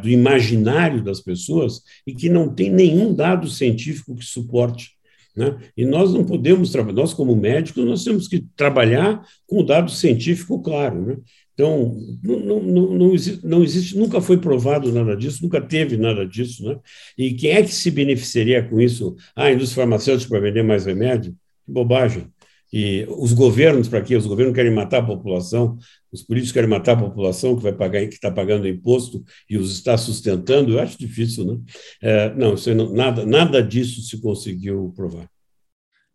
do 0.02 0.08
imaginário 0.08 1.02
das 1.02 1.20
pessoas 1.20 1.82
e 2.06 2.14
que 2.14 2.28
não 2.28 2.52
tem 2.52 2.70
nenhum 2.70 3.14
dado 3.14 3.48
científico 3.48 4.16
que 4.16 4.24
suporte. 4.24 4.98
Né? 5.38 5.56
E 5.76 5.86
nós 5.86 6.12
não 6.12 6.24
podemos 6.24 6.72
trabalhar, 6.72 6.96
nós 6.96 7.14
como 7.14 7.36
médicos, 7.36 7.84
nós 7.84 8.02
temos 8.02 8.26
que 8.26 8.44
trabalhar 8.56 9.24
com 9.46 9.60
o 9.60 9.62
dado 9.62 9.88
científico 9.88 10.60
claro. 10.60 11.06
Né? 11.06 11.16
Então, 11.58 11.96
não, 12.22 12.38
não, 12.38 12.62
não, 12.62 13.14
não 13.42 13.64
existe, 13.64 13.98
nunca 13.98 14.20
foi 14.20 14.38
provado 14.38 14.92
nada 14.92 15.16
disso, 15.16 15.42
nunca 15.42 15.60
teve 15.60 15.96
nada 15.96 16.24
disso, 16.24 16.62
né? 16.62 16.78
E 17.18 17.34
quem 17.34 17.50
é 17.50 17.64
que 17.64 17.74
se 17.74 17.90
beneficiaria 17.90 18.62
com 18.62 18.80
isso? 18.80 19.16
Ah, 19.34 19.46
a 19.46 19.52
indústria 19.52 19.82
farmacêutica 19.82 20.30
para 20.30 20.38
vender 20.38 20.62
mais 20.62 20.86
remédio? 20.86 21.32
Que 21.66 21.72
bobagem. 21.72 22.28
E 22.72 23.04
os 23.08 23.32
governos, 23.32 23.88
para 23.88 24.02
quê? 24.02 24.14
Os 24.14 24.24
governos 24.24 24.54
querem 24.54 24.72
matar 24.72 24.98
a 24.98 25.06
população, 25.06 25.76
os 26.12 26.22
políticos 26.22 26.52
querem 26.52 26.70
matar 26.70 26.92
a 26.92 27.00
população 27.00 27.56
que 27.56 27.62
vai 27.64 27.72
pagar, 27.72 28.06
que 28.06 28.14
está 28.14 28.30
pagando 28.30 28.68
imposto 28.68 29.24
e 29.50 29.58
os 29.58 29.72
está 29.72 29.98
sustentando. 29.98 30.74
Eu 30.74 30.80
acho 30.80 30.96
difícil, 30.96 31.44
né? 31.44 31.58
É, 32.00 32.34
não, 32.36 32.54
não, 32.54 32.94
nada, 32.94 33.26
nada 33.26 33.60
disso 33.60 34.00
se 34.02 34.20
conseguiu 34.20 34.92
provar. 34.94 35.28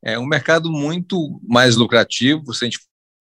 É 0.02 0.18
um 0.18 0.26
mercado 0.26 0.72
muito 0.72 1.42
mais 1.46 1.76
lucrativo, 1.76 2.54
se 2.54 2.64
a 2.64 2.68
gente 2.70 2.80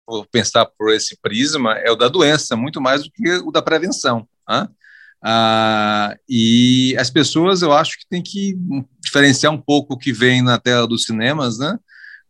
for 0.07 0.25
pensar 0.31 0.65
por 0.65 0.93
esse 0.93 1.17
prisma, 1.21 1.73
é 1.73 1.91
o 1.91 1.95
da 1.95 2.07
doença, 2.07 2.55
muito 2.55 2.79
mais 2.79 3.03
do 3.03 3.11
que 3.11 3.29
o 3.29 3.51
da 3.51 3.61
prevenção. 3.61 4.27
Né? 4.47 4.67
Ah, 5.21 6.15
e 6.29 6.95
as 6.97 7.09
pessoas, 7.09 7.61
eu 7.61 7.73
acho 7.73 7.97
que 7.97 8.07
tem 8.09 8.23
que 8.23 8.57
diferenciar 9.03 9.51
um 9.51 9.59
pouco 9.59 9.93
o 9.93 9.97
que 9.97 10.13
vem 10.13 10.41
na 10.41 10.57
tela 10.57 10.87
dos 10.87 11.03
cinemas, 11.03 11.57
né, 11.57 11.77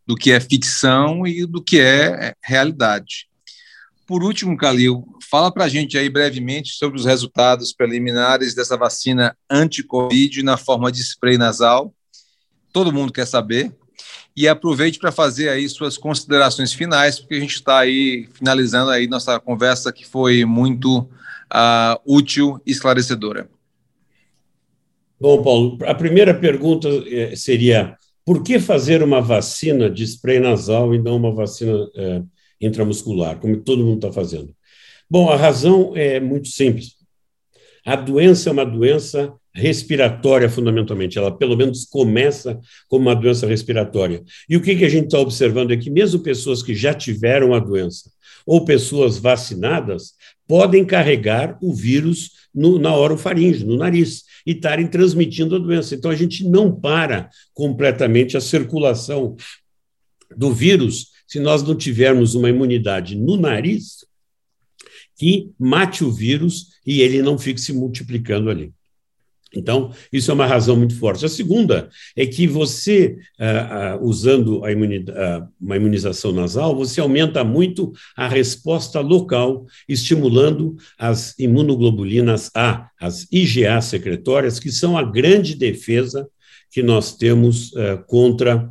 do 0.06 0.16
que 0.16 0.32
é 0.32 0.40
ficção 0.40 1.26
e 1.26 1.46
do 1.46 1.62
que 1.62 1.78
é 1.78 2.34
realidade. 2.42 3.28
Por 4.06 4.24
último, 4.24 4.56
Calil, 4.56 5.04
fala 5.30 5.52
para 5.52 5.66
a 5.66 5.68
gente 5.68 5.98
aí 5.98 6.08
brevemente 6.08 6.72
sobre 6.72 6.98
os 6.98 7.04
resultados 7.04 7.74
preliminares 7.74 8.54
dessa 8.54 8.74
vacina 8.74 9.36
anti-Covid 9.50 10.42
na 10.42 10.56
forma 10.56 10.90
de 10.90 11.02
spray 11.02 11.36
nasal. 11.36 11.94
Todo 12.72 12.92
mundo 12.92 13.12
quer 13.12 13.26
saber 13.26 13.70
e 14.38 14.46
aproveite 14.46 15.00
para 15.00 15.10
fazer 15.10 15.48
aí 15.48 15.68
suas 15.68 15.98
considerações 15.98 16.72
finais, 16.72 17.18
porque 17.18 17.34
a 17.34 17.40
gente 17.40 17.54
está 17.54 17.80
aí 17.80 18.28
finalizando 18.34 18.88
aí 18.92 19.08
nossa 19.08 19.40
conversa 19.40 19.92
que 19.92 20.06
foi 20.06 20.44
muito 20.44 21.00
uh, 21.00 22.00
útil 22.06 22.62
e 22.64 22.70
esclarecedora. 22.70 23.50
Bom, 25.20 25.42
Paulo, 25.42 25.76
a 25.84 25.92
primeira 25.92 26.32
pergunta 26.32 26.88
eh, 27.08 27.34
seria 27.34 27.96
por 28.24 28.44
que 28.44 28.60
fazer 28.60 29.02
uma 29.02 29.20
vacina 29.20 29.90
de 29.90 30.04
spray 30.04 30.38
nasal 30.38 30.94
e 30.94 31.02
não 31.02 31.16
uma 31.16 31.34
vacina 31.34 31.90
é, 31.96 32.22
intramuscular, 32.60 33.40
como 33.40 33.56
todo 33.56 33.82
mundo 33.82 34.06
está 34.06 34.12
fazendo. 34.12 34.54
Bom, 35.10 35.28
a 35.30 35.34
razão 35.34 35.96
é 35.96 36.20
muito 36.20 36.46
simples. 36.46 36.94
A 37.84 37.96
doença 37.96 38.50
é 38.50 38.52
uma 38.52 38.64
doença 38.64 39.34
respiratória, 39.58 40.48
fundamentalmente. 40.48 41.18
Ela, 41.18 41.36
pelo 41.36 41.56
menos, 41.56 41.84
começa 41.84 42.58
como 42.88 43.02
uma 43.02 43.14
doença 43.14 43.46
respiratória. 43.46 44.22
E 44.48 44.56
o 44.56 44.62
que, 44.62 44.76
que 44.76 44.84
a 44.84 44.88
gente 44.88 45.06
está 45.06 45.18
observando 45.18 45.72
é 45.72 45.76
que, 45.76 45.90
mesmo 45.90 46.20
pessoas 46.20 46.62
que 46.62 46.74
já 46.74 46.94
tiveram 46.94 47.54
a 47.54 47.58
doença 47.58 48.10
ou 48.46 48.64
pessoas 48.64 49.18
vacinadas 49.18 50.12
podem 50.46 50.84
carregar 50.84 51.58
o 51.60 51.74
vírus 51.74 52.30
no, 52.54 52.78
na 52.78 52.96
orofaringe, 52.96 53.64
no 53.64 53.76
nariz, 53.76 54.24
e 54.46 54.52
estarem 54.52 54.86
transmitindo 54.86 55.56
a 55.56 55.58
doença. 55.58 55.94
Então, 55.94 56.10
a 56.10 56.16
gente 56.16 56.48
não 56.48 56.74
para 56.74 57.28
completamente 57.52 58.36
a 58.36 58.40
circulação 58.40 59.36
do 60.34 60.52
vírus 60.52 61.08
se 61.26 61.38
nós 61.38 61.62
não 61.62 61.74
tivermos 61.74 62.34
uma 62.34 62.48
imunidade 62.48 63.14
no 63.14 63.36
nariz 63.36 64.06
que 65.18 65.50
mate 65.58 66.04
o 66.04 66.12
vírus 66.12 66.68
e 66.86 67.02
ele 67.02 67.20
não 67.20 67.36
fique 67.36 67.60
se 67.60 67.72
multiplicando 67.72 68.48
ali. 68.48 68.72
Então, 69.54 69.92
isso 70.12 70.30
é 70.30 70.34
uma 70.34 70.46
razão 70.46 70.76
muito 70.76 70.98
forte. 70.98 71.24
A 71.24 71.28
segunda 71.28 71.88
é 72.14 72.26
que 72.26 72.46
você, 72.46 73.16
uh, 73.40 74.02
uh, 74.02 74.06
usando 74.06 74.60
uh, 74.60 75.48
uma 75.60 75.76
imunização 75.76 76.32
nasal, 76.32 76.76
você 76.76 77.00
aumenta 77.00 77.42
muito 77.42 77.92
a 78.16 78.28
resposta 78.28 79.00
local, 79.00 79.66
estimulando 79.88 80.76
as 80.98 81.38
imunoglobulinas 81.38 82.50
A, 82.54 82.88
as 83.00 83.26
IgA 83.32 83.80
secretórias, 83.80 84.58
que 84.60 84.70
são 84.70 84.98
a 84.98 85.02
grande 85.02 85.54
defesa 85.54 86.28
que 86.70 86.82
nós 86.82 87.16
temos 87.16 87.72
contra 88.06 88.70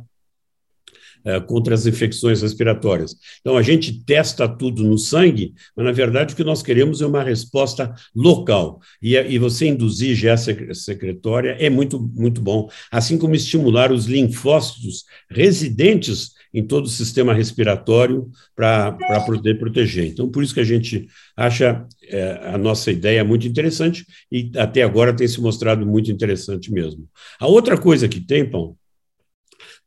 é, 1.24 1.40
contra 1.40 1.74
as 1.74 1.86
infecções 1.86 2.42
respiratórias. 2.42 3.16
Então, 3.40 3.56
a 3.56 3.62
gente 3.62 4.04
testa 4.04 4.48
tudo 4.48 4.82
no 4.82 4.98
sangue, 4.98 5.54
mas, 5.76 5.84
na 5.84 5.92
verdade, 5.92 6.34
o 6.34 6.36
que 6.36 6.44
nós 6.44 6.62
queremos 6.62 7.00
é 7.00 7.06
uma 7.06 7.22
resposta 7.22 7.94
local. 8.14 8.80
E, 9.02 9.16
e 9.16 9.38
você 9.38 9.66
induzir 9.66 10.18
GA 10.20 10.36
secretória 10.74 11.56
é 11.58 11.68
muito, 11.68 12.00
muito 12.00 12.40
bom, 12.40 12.68
assim 12.90 13.18
como 13.18 13.34
estimular 13.34 13.92
os 13.92 14.06
linfócitos 14.06 15.04
residentes 15.30 16.38
em 16.52 16.66
todo 16.66 16.86
o 16.86 16.88
sistema 16.88 17.34
respiratório 17.34 18.30
para 18.56 18.92
poder 19.26 19.58
proteger. 19.58 20.06
Então, 20.06 20.30
por 20.30 20.42
isso 20.42 20.54
que 20.54 20.60
a 20.60 20.64
gente 20.64 21.06
acha 21.36 21.86
é, 22.08 22.40
a 22.54 22.58
nossa 22.58 22.90
ideia 22.90 23.24
muito 23.24 23.46
interessante 23.46 24.06
e 24.32 24.50
até 24.56 24.82
agora 24.82 25.14
tem 25.14 25.28
se 25.28 25.40
mostrado 25.40 25.86
muito 25.86 26.10
interessante 26.10 26.72
mesmo. 26.72 27.06
A 27.38 27.46
outra 27.46 27.76
coisa 27.76 28.08
que 28.08 28.20
tem, 28.20 28.48
Pão, 28.48 28.76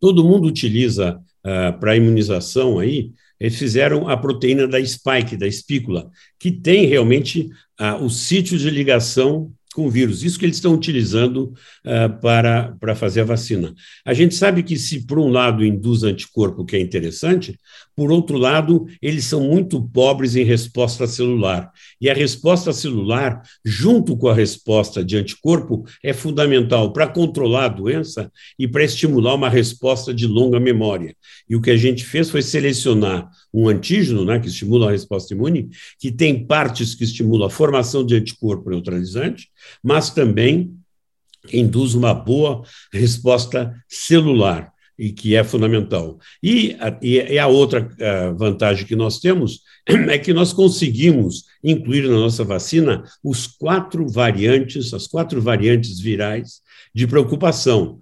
todo 0.02 0.26
mundo 0.26 0.48
utiliza 0.48 1.18
uh, 1.18 1.80
para 1.80 1.96
imunização 1.96 2.80
aí, 2.80 3.12
eles 3.40 3.58
fizeram 3.58 4.10
a 4.10 4.18
proteína 4.18 4.68
da 4.68 4.84
spike, 4.84 5.38
da 5.38 5.48
espícula, 5.48 6.10
que 6.38 6.52
tem 6.52 6.86
realmente 6.86 7.50
uh, 7.80 8.04
o 8.04 8.10
sítio 8.10 8.58
de 8.58 8.70
ligação 8.70 9.54
com 9.74 9.86
o 9.86 9.90
vírus. 9.90 10.24
Isso 10.24 10.38
que 10.38 10.46
eles 10.46 10.58
estão 10.58 10.74
utilizando 10.74 11.54
uh, 11.86 12.20
para, 12.22 12.76
para 12.80 12.96
fazer 12.96 13.22
a 13.22 13.26
vacina. 13.26 13.74
A 14.06 14.14
gente 14.14 14.36
sabe 14.36 14.64
que, 14.64 14.78
se 14.78 15.06
por 15.06 15.20
um 15.20 15.30
lado 15.30 15.66
induz 15.66 16.04
anticorpo, 16.04 16.66
que 16.66 16.76
é 16.76 16.80
interessante, 16.80 17.58
por 17.96 18.12
outro 18.12 18.38
lado, 18.38 18.86
eles 19.02 19.26
são 19.26 19.42
muito 19.42 19.82
pobres 19.82 20.36
em 20.36 20.44
resposta 20.44 21.08
celular. 21.08 21.72
E 22.00 22.10
a 22.10 22.14
resposta 22.14 22.74
celular, 22.74 23.42
junto 23.64 24.18
com 24.18 24.28
a 24.28 24.34
resposta 24.34 25.04
de 25.04 25.18
anticorpo, 25.18 25.86
é 26.04 26.14
fundamental 26.14 26.92
para 26.92 27.08
controlar 27.08 27.66
a 27.66 27.70
doença 27.70 28.32
e 28.58 28.68
para 28.68 28.84
estimular 28.84 29.36
uma 29.36 29.50
resposta 29.50 30.14
de 30.14 30.28
longa 30.28 30.60
memória. 30.60 31.16
E 31.50 31.56
o 31.56 31.62
que 31.62 31.72
a 31.72 31.78
gente 31.78 32.04
fez 32.06 32.30
foi 32.30 32.42
selecionar 32.42 33.30
um 33.54 33.68
antígeno, 33.68 34.24
né, 34.24 34.40
que 34.40 34.48
estimula 34.48 34.88
a 34.88 34.92
resposta 34.92 35.34
imune, 35.34 35.70
que 36.00 36.12
tem 36.12 36.46
partes 36.46 36.96
que 36.96 37.04
estimulam 37.04 37.48
a 37.48 37.50
formação 37.50 38.06
de 38.06 38.16
anticorpo 38.16 38.70
neutralizante, 38.70 39.50
mas 39.84 40.10
também 40.10 40.76
induz 41.52 41.94
uma 41.96 42.14
boa 42.14 42.64
resposta 42.94 43.74
celular 43.88 44.72
e 44.98 45.12
que 45.12 45.36
é 45.36 45.44
fundamental. 45.44 46.20
E 46.44 46.76
a, 46.80 46.96
e 47.02 47.40
a 47.40 47.48
outra 47.48 47.90
a 48.00 48.32
vantagem 48.32 48.86
que 48.86 48.96
nós 48.96 49.20
temos 49.20 49.62
é 49.88 50.18
que 50.20 50.32
nós 50.32 50.54
conseguimos 50.54 51.46
incluir 51.64 52.08
na 52.08 52.16
nossa 52.16 52.44
vacina 52.44 53.04
os 53.24 53.48
quatro 53.48 54.08
variantes, 54.08 54.94
as 54.94 55.08
quatro 55.08 55.42
variantes 55.42 56.00
virais 56.00 56.62
de 56.94 57.08
preocupação, 57.08 58.00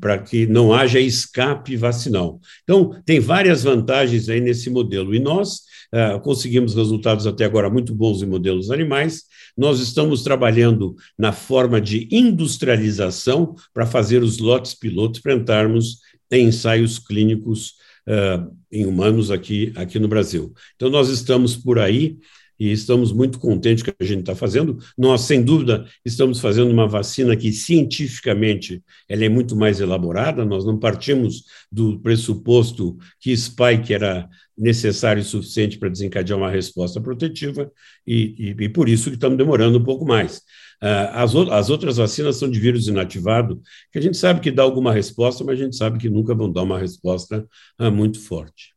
para 0.00 0.18
que 0.18 0.46
não 0.46 0.72
haja 0.72 0.98
escape 0.98 1.76
vacinal. 1.76 2.40
Então, 2.62 3.00
tem 3.04 3.20
várias 3.20 3.62
vantagens 3.62 4.28
aí 4.28 4.40
nesse 4.40 4.70
modelo, 4.70 5.14
e 5.14 5.18
nós 5.18 5.60
uh, 5.92 6.20
conseguimos 6.20 6.74
resultados 6.74 7.26
até 7.26 7.44
agora 7.44 7.68
muito 7.68 7.94
bons 7.94 8.22
em 8.22 8.26
modelos 8.26 8.70
animais. 8.70 9.24
Nós 9.56 9.80
estamos 9.80 10.22
trabalhando 10.22 10.94
na 11.18 11.32
forma 11.32 11.80
de 11.80 12.08
industrialização 12.10 13.54
para 13.72 13.86
fazer 13.86 14.22
os 14.22 14.38
lotes 14.38 14.74
pilotos 14.74 15.20
para 15.20 15.34
entrarmos 15.34 15.98
em 16.30 16.46
ensaios 16.46 16.98
clínicos 16.98 17.74
uh, 18.08 18.54
em 18.70 18.86
humanos 18.86 19.30
aqui, 19.30 19.72
aqui 19.76 19.98
no 19.98 20.08
Brasil. 20.08 20.52
Então, 20.76 20.90
nós 20.90 21.08
estamos 21.08 21.56
por 21.56 21.78
aí 21.78 22.16
e 22.58 22.70
estamos 22.70 23.12
muito 23.12 23.38
contentes 23.38 23.82
que 23.82 23.92
a 23.98 24.04
gente 24.04 24.20
está 24.20 24.34
fazendo. 24.34 24.78
Nós, 24.96 25.22
sem 25.22 25.42
dúvida, 25.42 25.86
estamos 26.04 26.40
fazendo 26.40 26.70
uma 26.70 26.86
vacina 26.86 27.36
que 27.36 27.52
cientificamente 27.52 28.82
ela 29.08 29.24
é 29.24 29.28
muito 29.28 29.56
mais 29.56 29.80
elaborada. 29.80 30.44
Nós 30.44 30.64
não 30.64 30.78
partimos 30.78 31.44
do 31.70 31.98
pressuposto 32.00 32.96
que 33.20 33.36
spike 33.36 33.92
era 33.92 34.28
necessário 34.56 35.20
e 35.20 35.24
suficiente 35.24 35.78
para 35.78 35.88
desencadear 35.88 36.38
uma 36.38 36.50
resposta 36.50 37.00
protetiva 37.00 37.70
e, 38.06 38.54
e, 38.56 38.64
e 38.64 38.68
por 38.68 38.88
isso 38.88 39.10
que 39.10 39.16
estamos 39.16 39.36
demorando 39.36 39.78
um 39.78 39.84
pouco 39.84 40.06
mais. 40.06 40.38
Uh, 40.82 41.10
as, 41.12 41.34
as, 41.34 41.70
outras 41.70 41.96
vacinas 41.96 42.36
são 42.36 42.50
de 42.50 42.60
vírus 42.60 42.88
inativado, 42.88 43.60
que 43.90 43.98
a 43.98 44.02
gente 44.02 44.16
sabe 44.16 44.40
que 44.40 44.50
dá 44.50 44.62
alguma 44.62 44.92
resposta, 44.92 45.42
mas 45.42 45.58
a 45.58 45.64
gente 45.64 45.76
sabe 45.76 45.98
que 45.98 46.10
nunca 46.10 46.34
vão 46.34 46.50
dar 46.52 46.62
uma 46.62 46.78
resposta 46.78 47.46
uh, 47.80 47.90
muito 47.90 48.20
forte. 48.20 48.74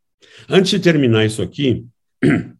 Antes 0.48 0.72
de 0.72 0.80
terminar 0.80 1.26
isso 1.26 1.42
aqui, 1.42 1.86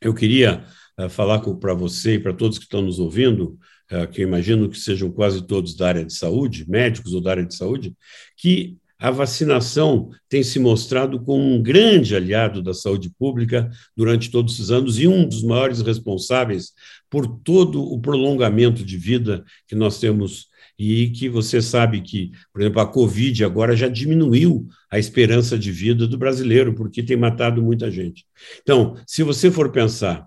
eu 0.00 0.14
queria 0.14 0.64
uh, 0.98 1.08
falar 1.08 1.40
para 1.40 1.74
você 1.74 2.14
e 2.14 2.18
para 2.18 2.32
todos 2.32 2.58
que 2.58 2.64
estão 2.64 2.82
nos 2.82 2.98
ouvindo, 2.98 3.58
uh, 3.92 4.06
que 4.08 4.22
eu 4.22 4.28
imagino 4.28 4.68
que 4.68 4.78
sejam 4.78 5.10
quase 5.10 5.46
todos 5.46 5.76
da 5.76 5.88
área 5.88 6.04
de 6.04 6.12
saúde, 6.12 6.68
médicos 6.68 7.12
ou 7.12 7.20
da 7.20 7.30
área 7.30 7.44
de 7.44 7.54
saúde, 7.54 7.94
que 8.36 8.76
a 8.98 9.10
vacinação 9.10 10.08
tem 10.28 10.42
se 10.42 10.58
mostrado 10.58 11.20
como 11.20 11.42
um 11.42 11.62
grande 11.62 12.16
aliado 12.16 12.62
da 12.62 12.72
saúde 12.72 13.10
pública 13.10 13.70
durante 13.94 14.30
todos 14.30 14.54
esses 14.54 14.70
anos 14.70 14.98
e 14.98 15.06
um 15.06 15.28
dos 15.28 15.42
maiores 15.42 15.82
responsáveis 15.82 16.72
por 17.10 17.26
todo 17.26 17.82
o 17.82 18.00
prolongamento 18.00 18.82
de 18.82 18.96
vida 18.96 19.44
que 19.68 19.74
nós 19.74 20.00
temos 20.00 20.48
e 20.78 21.10
que 21.10 21.28
você 21.28 21.62
sabe 21.62 22.00
que, 22.00 22.32
por 22.52 22.60
exemplo, 22.60 22.80
a 22.80 22.86
Covid 22.86 23.44
agora 23.44 23.74
já 23.74 23.88
diminuiu 23.88 24.66
a 24.90 24.98
esperança 24.98 25.58
de 25.58 25.72
vida 25.72 26.06
do 26.06 26.18
brasileiro, 26.18 26.74
porque 26.74 27.02
tem 27.02 27.16
matado 27.16 27.62
muita 27.62 27.90
gente. 27.90 28.26
Então, 28.62 28.96
se 29.06 29.22
você 29.22 29.50
for 29.50 29.70
pensar 29.70 30.26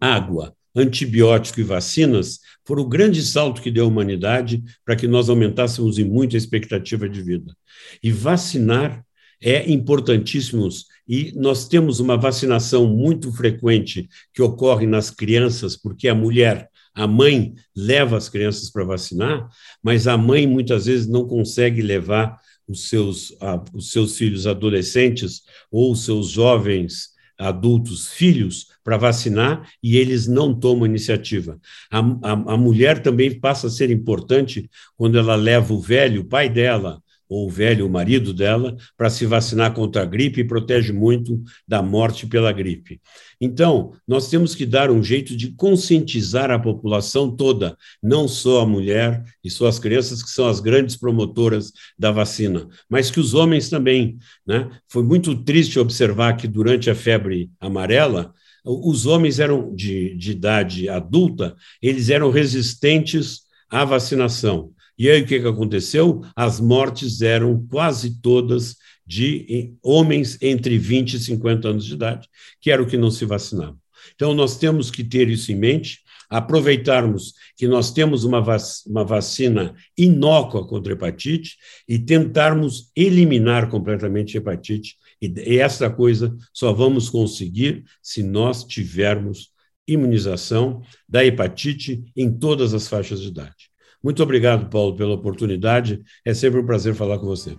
água, 0.00 0.54
antibiótico 0.74 1.60
e 1.60 1.62
vacinas, 1.62 2.40
foram 2.64 2.82
o 2.82 2.88
grande 2.88 3.22
salto 3.22 3.62
que 3.62 3.70
deu 3.70 3.84
à 3.84 3.88
humanidade 3.88 4.62
para 4.84 4.96
que 4.96 5.06
nós 5.06 5.28
aumentássemos 5.28 5.98
em 5.98 6.04
muito 6.04 6.34
a 6.34 6.38
expectativa 6.38 7.08
de 7.08 7.22
vida. 7.22 7.56
E 8.02 8.10
vacinar 8.10 9.04
é 9.40 9.70
importantíssimo 9.70 10.68
e 11.06 11.32
nós 11.36 11.68
temos 11.68 12.00
uma 12.00 12.16
vacinação 12.16 12.86
muito 12.86 13.30
frequente 13.30 14.08
que 14.32 14.42
ocorre 14.42 14.86
nas 14.86 15.10
crianças, 15.10 15.76
porque 15.76 16.08
a 16.08 16.14
mulher 16.14 16.70
a 16.94 17.06
mãe 17.06 17.54
leva 17.74 18.16
as 18.16 18.28
crianças 18.28 18.70
para 18.70 18.84
vacinar, 18.84 19.48
mas 19.82 20.06
a 20.06 20.16
mãe 20.16 20.46
muitas 20.46 20.86
vezes 20.86 21.06
não 21.06 21.26
consegue 21.26 21.82
levar 21.82 22.38
os 22.68 22.88
seus, 22.88 23.36
os 23.74 23.90
seus 23.90 24.16
filhos 24.16 24.46
adolescentes 24.46 25.42
ou 25.70 25.92
os 25.92 26.04
seus 26.04 26.28
jovens 26.28 27.14
adultos, 27.38 28.08
filhos, 28.08 28.68
para 28.82 28.96
vacinar 28.96 29.68
e 29.82 29.96
eles 29.96 30.28
não 30.28 30.54
tomam 30.54 30.86
iniciativa. 30.86 31.58
A, 31.90 31.98
a, 31.98 32.32
a 32.54 32.56
mulher 32.56 33.02
também 33.02 33.38
passa 33.38 33.66
a 33.66 33.70
ser 33.70 33.90
importante 33.90 34.70
quando 34.96 35.18
ela 35.18 35.34
leva 35.34 35.72
o 35.74 35.80
velho, 35.80 36.22
o 36.22 36.26
pai 36.26 36.48
dela, 36.48 37.02
ou 37.28 37.46
o 37.46 37.50
velho, 37.50 37.86
o 37.86 37.90
marido 37.90 38.32
dela, 38.32 38.76
para 38.96 39.10
se 39.10 39.26
vacinar 39.26 39.72
contra 39.72 40.02
a 40.02 40.04
gripe 40.04 40.40
e 40.40 40.46
protege 40.46 40.92
muito 40.92 41.42
da 41.66 41.82
morte 41.82 42.26
pela 42.26 42.52
gripe. 42.52 43.00
Então, 43.40 43.92
nós 44.06 44.28
temos 44.28 44.54
que 44.54 44.64
dar 44.64 44.90
um 44.90 45.02
jeito 45.02 45.36
de 45.36 45.52
conscientizar 45.52 46.50
a 46.50 46.58
população 46.58 47.34
toda, 47.34 47.76
não 48.02 48.28
só 48.28 48.62
a 48.62 48.66
mulher 48.66 49.24
e 49.42 49.50
só 49.50 49.66
as 49.66 49.78
crianças, 49.78 50.22
que 50.22 50.30
são 50.30 50.46
as 50.46 50.60
grandes 50.60 50.96
promotoras 50.96 51.72
da 51.98 52.10
vacina, 52.10 52.68
mas 52.88 53.10
que 53.10 53.20
os 53.20 53.34
homens 53.34 53.68
também. 53.68 54.18
Né? 54.46 54.70
Foi 54.88 55.02
muito 55.02 55.34
triste 55.42 55.78
observar 55.78 56.36
que 56.36 56.46
durante 56.46 56.90
a 56.90 56.94
febre 56.94 57.50
amarela, 57.60 58.32
os 58.64 59.04
homens 59.04 59.38
eram 59.38 59.74
de, 59.74 60.14
de 60.16 60.30
idade 60.30 60.88
adulta, 60.88 61.54
eles 61.82 62.08
eram 62.08 62.30
resistentes 62.30 63.42
à 63.68 63.84
vacinação 63.84 64.73
E 64.98 65.10
aí 65.10 65.22
o 65.22 65.26
que, 65.26 65.40
que 65.40 65.46
aconteceu? 65.46 66.22
As 66.36 66.60
mortes 66.60 67.20
eram 67.20 67.66
quase 67.66 68.20
todas 68.20 68.76
de 69.06 69.74
homens 69.82 70.38
entre 70.40 70.78
20 70.78 71.14
e 71.14 71.18
50 71.18 71.68
anos 71.68 71.84
de 71.84 71.94
idade, 71.94 72.28
que 72.60 72.70
era 72.70 72.82
o 72.82 72.86
que 72.86 72.96
não 72.96 73.10
se 73.10 73.24
vacinava. 73.24 73.76
Então, 74.14 74.34
nós 74.34 74.58
temos 74.58 74.90
que 74.90 75.02
ter 75.02 75.28
isso 75.28 75.50
em 75.50 75.56
mente, 75.56 76.00
aproveitarmos 76.28 77.34
que 77.56 77.66
nós 77.66 77.92
temos 77.92 78.24
uma, 78.24 78.40
vac 78.40 78.62
uma 78.86 79.04
vacina 79.04 79.74
inócua 79.96 80.66
contra 80.66 80.92
a 80.92 80.96
hepatite 80.96 81.56
e 81.88 81.98
tentarmos 81.98 82.90
eliminar 82.96 83.68
completamente 83.68 84.36
a 84.36 84.40
hepatite. 84.40 84.96
E 85.20 85.58
essa 85.58 85.88
coisa 85.90 86.34
só 86.52 86.72
vamos 86.72 87.08
conseguir 87.08 87.84
se 88.02 88.22
nós 88.22 88.64
tivermos 88.64 89.52
imunização 89.86 90.82
da 91.08 91.24
hepatite 91.24 92.04
em 92.16 92.32
todas 92.32 92.72
as 92.74 92.88
faixas 92.88 93.20
de 93.20 93.28
idade. 93.28 93.73
Muito 94.04 94.22
obrigado, 94.22 94.68
Paulo, 94.68 94.94
pela 94.94 95.14
oportunidade. 95.14 96.02
É 96.22 96.34
sempre 96.34 96.60
um 96.60 96.66
prazer 96.66 96.94
falar 96.94 97.18
com 97.18 97.24
você. 97.24 97.56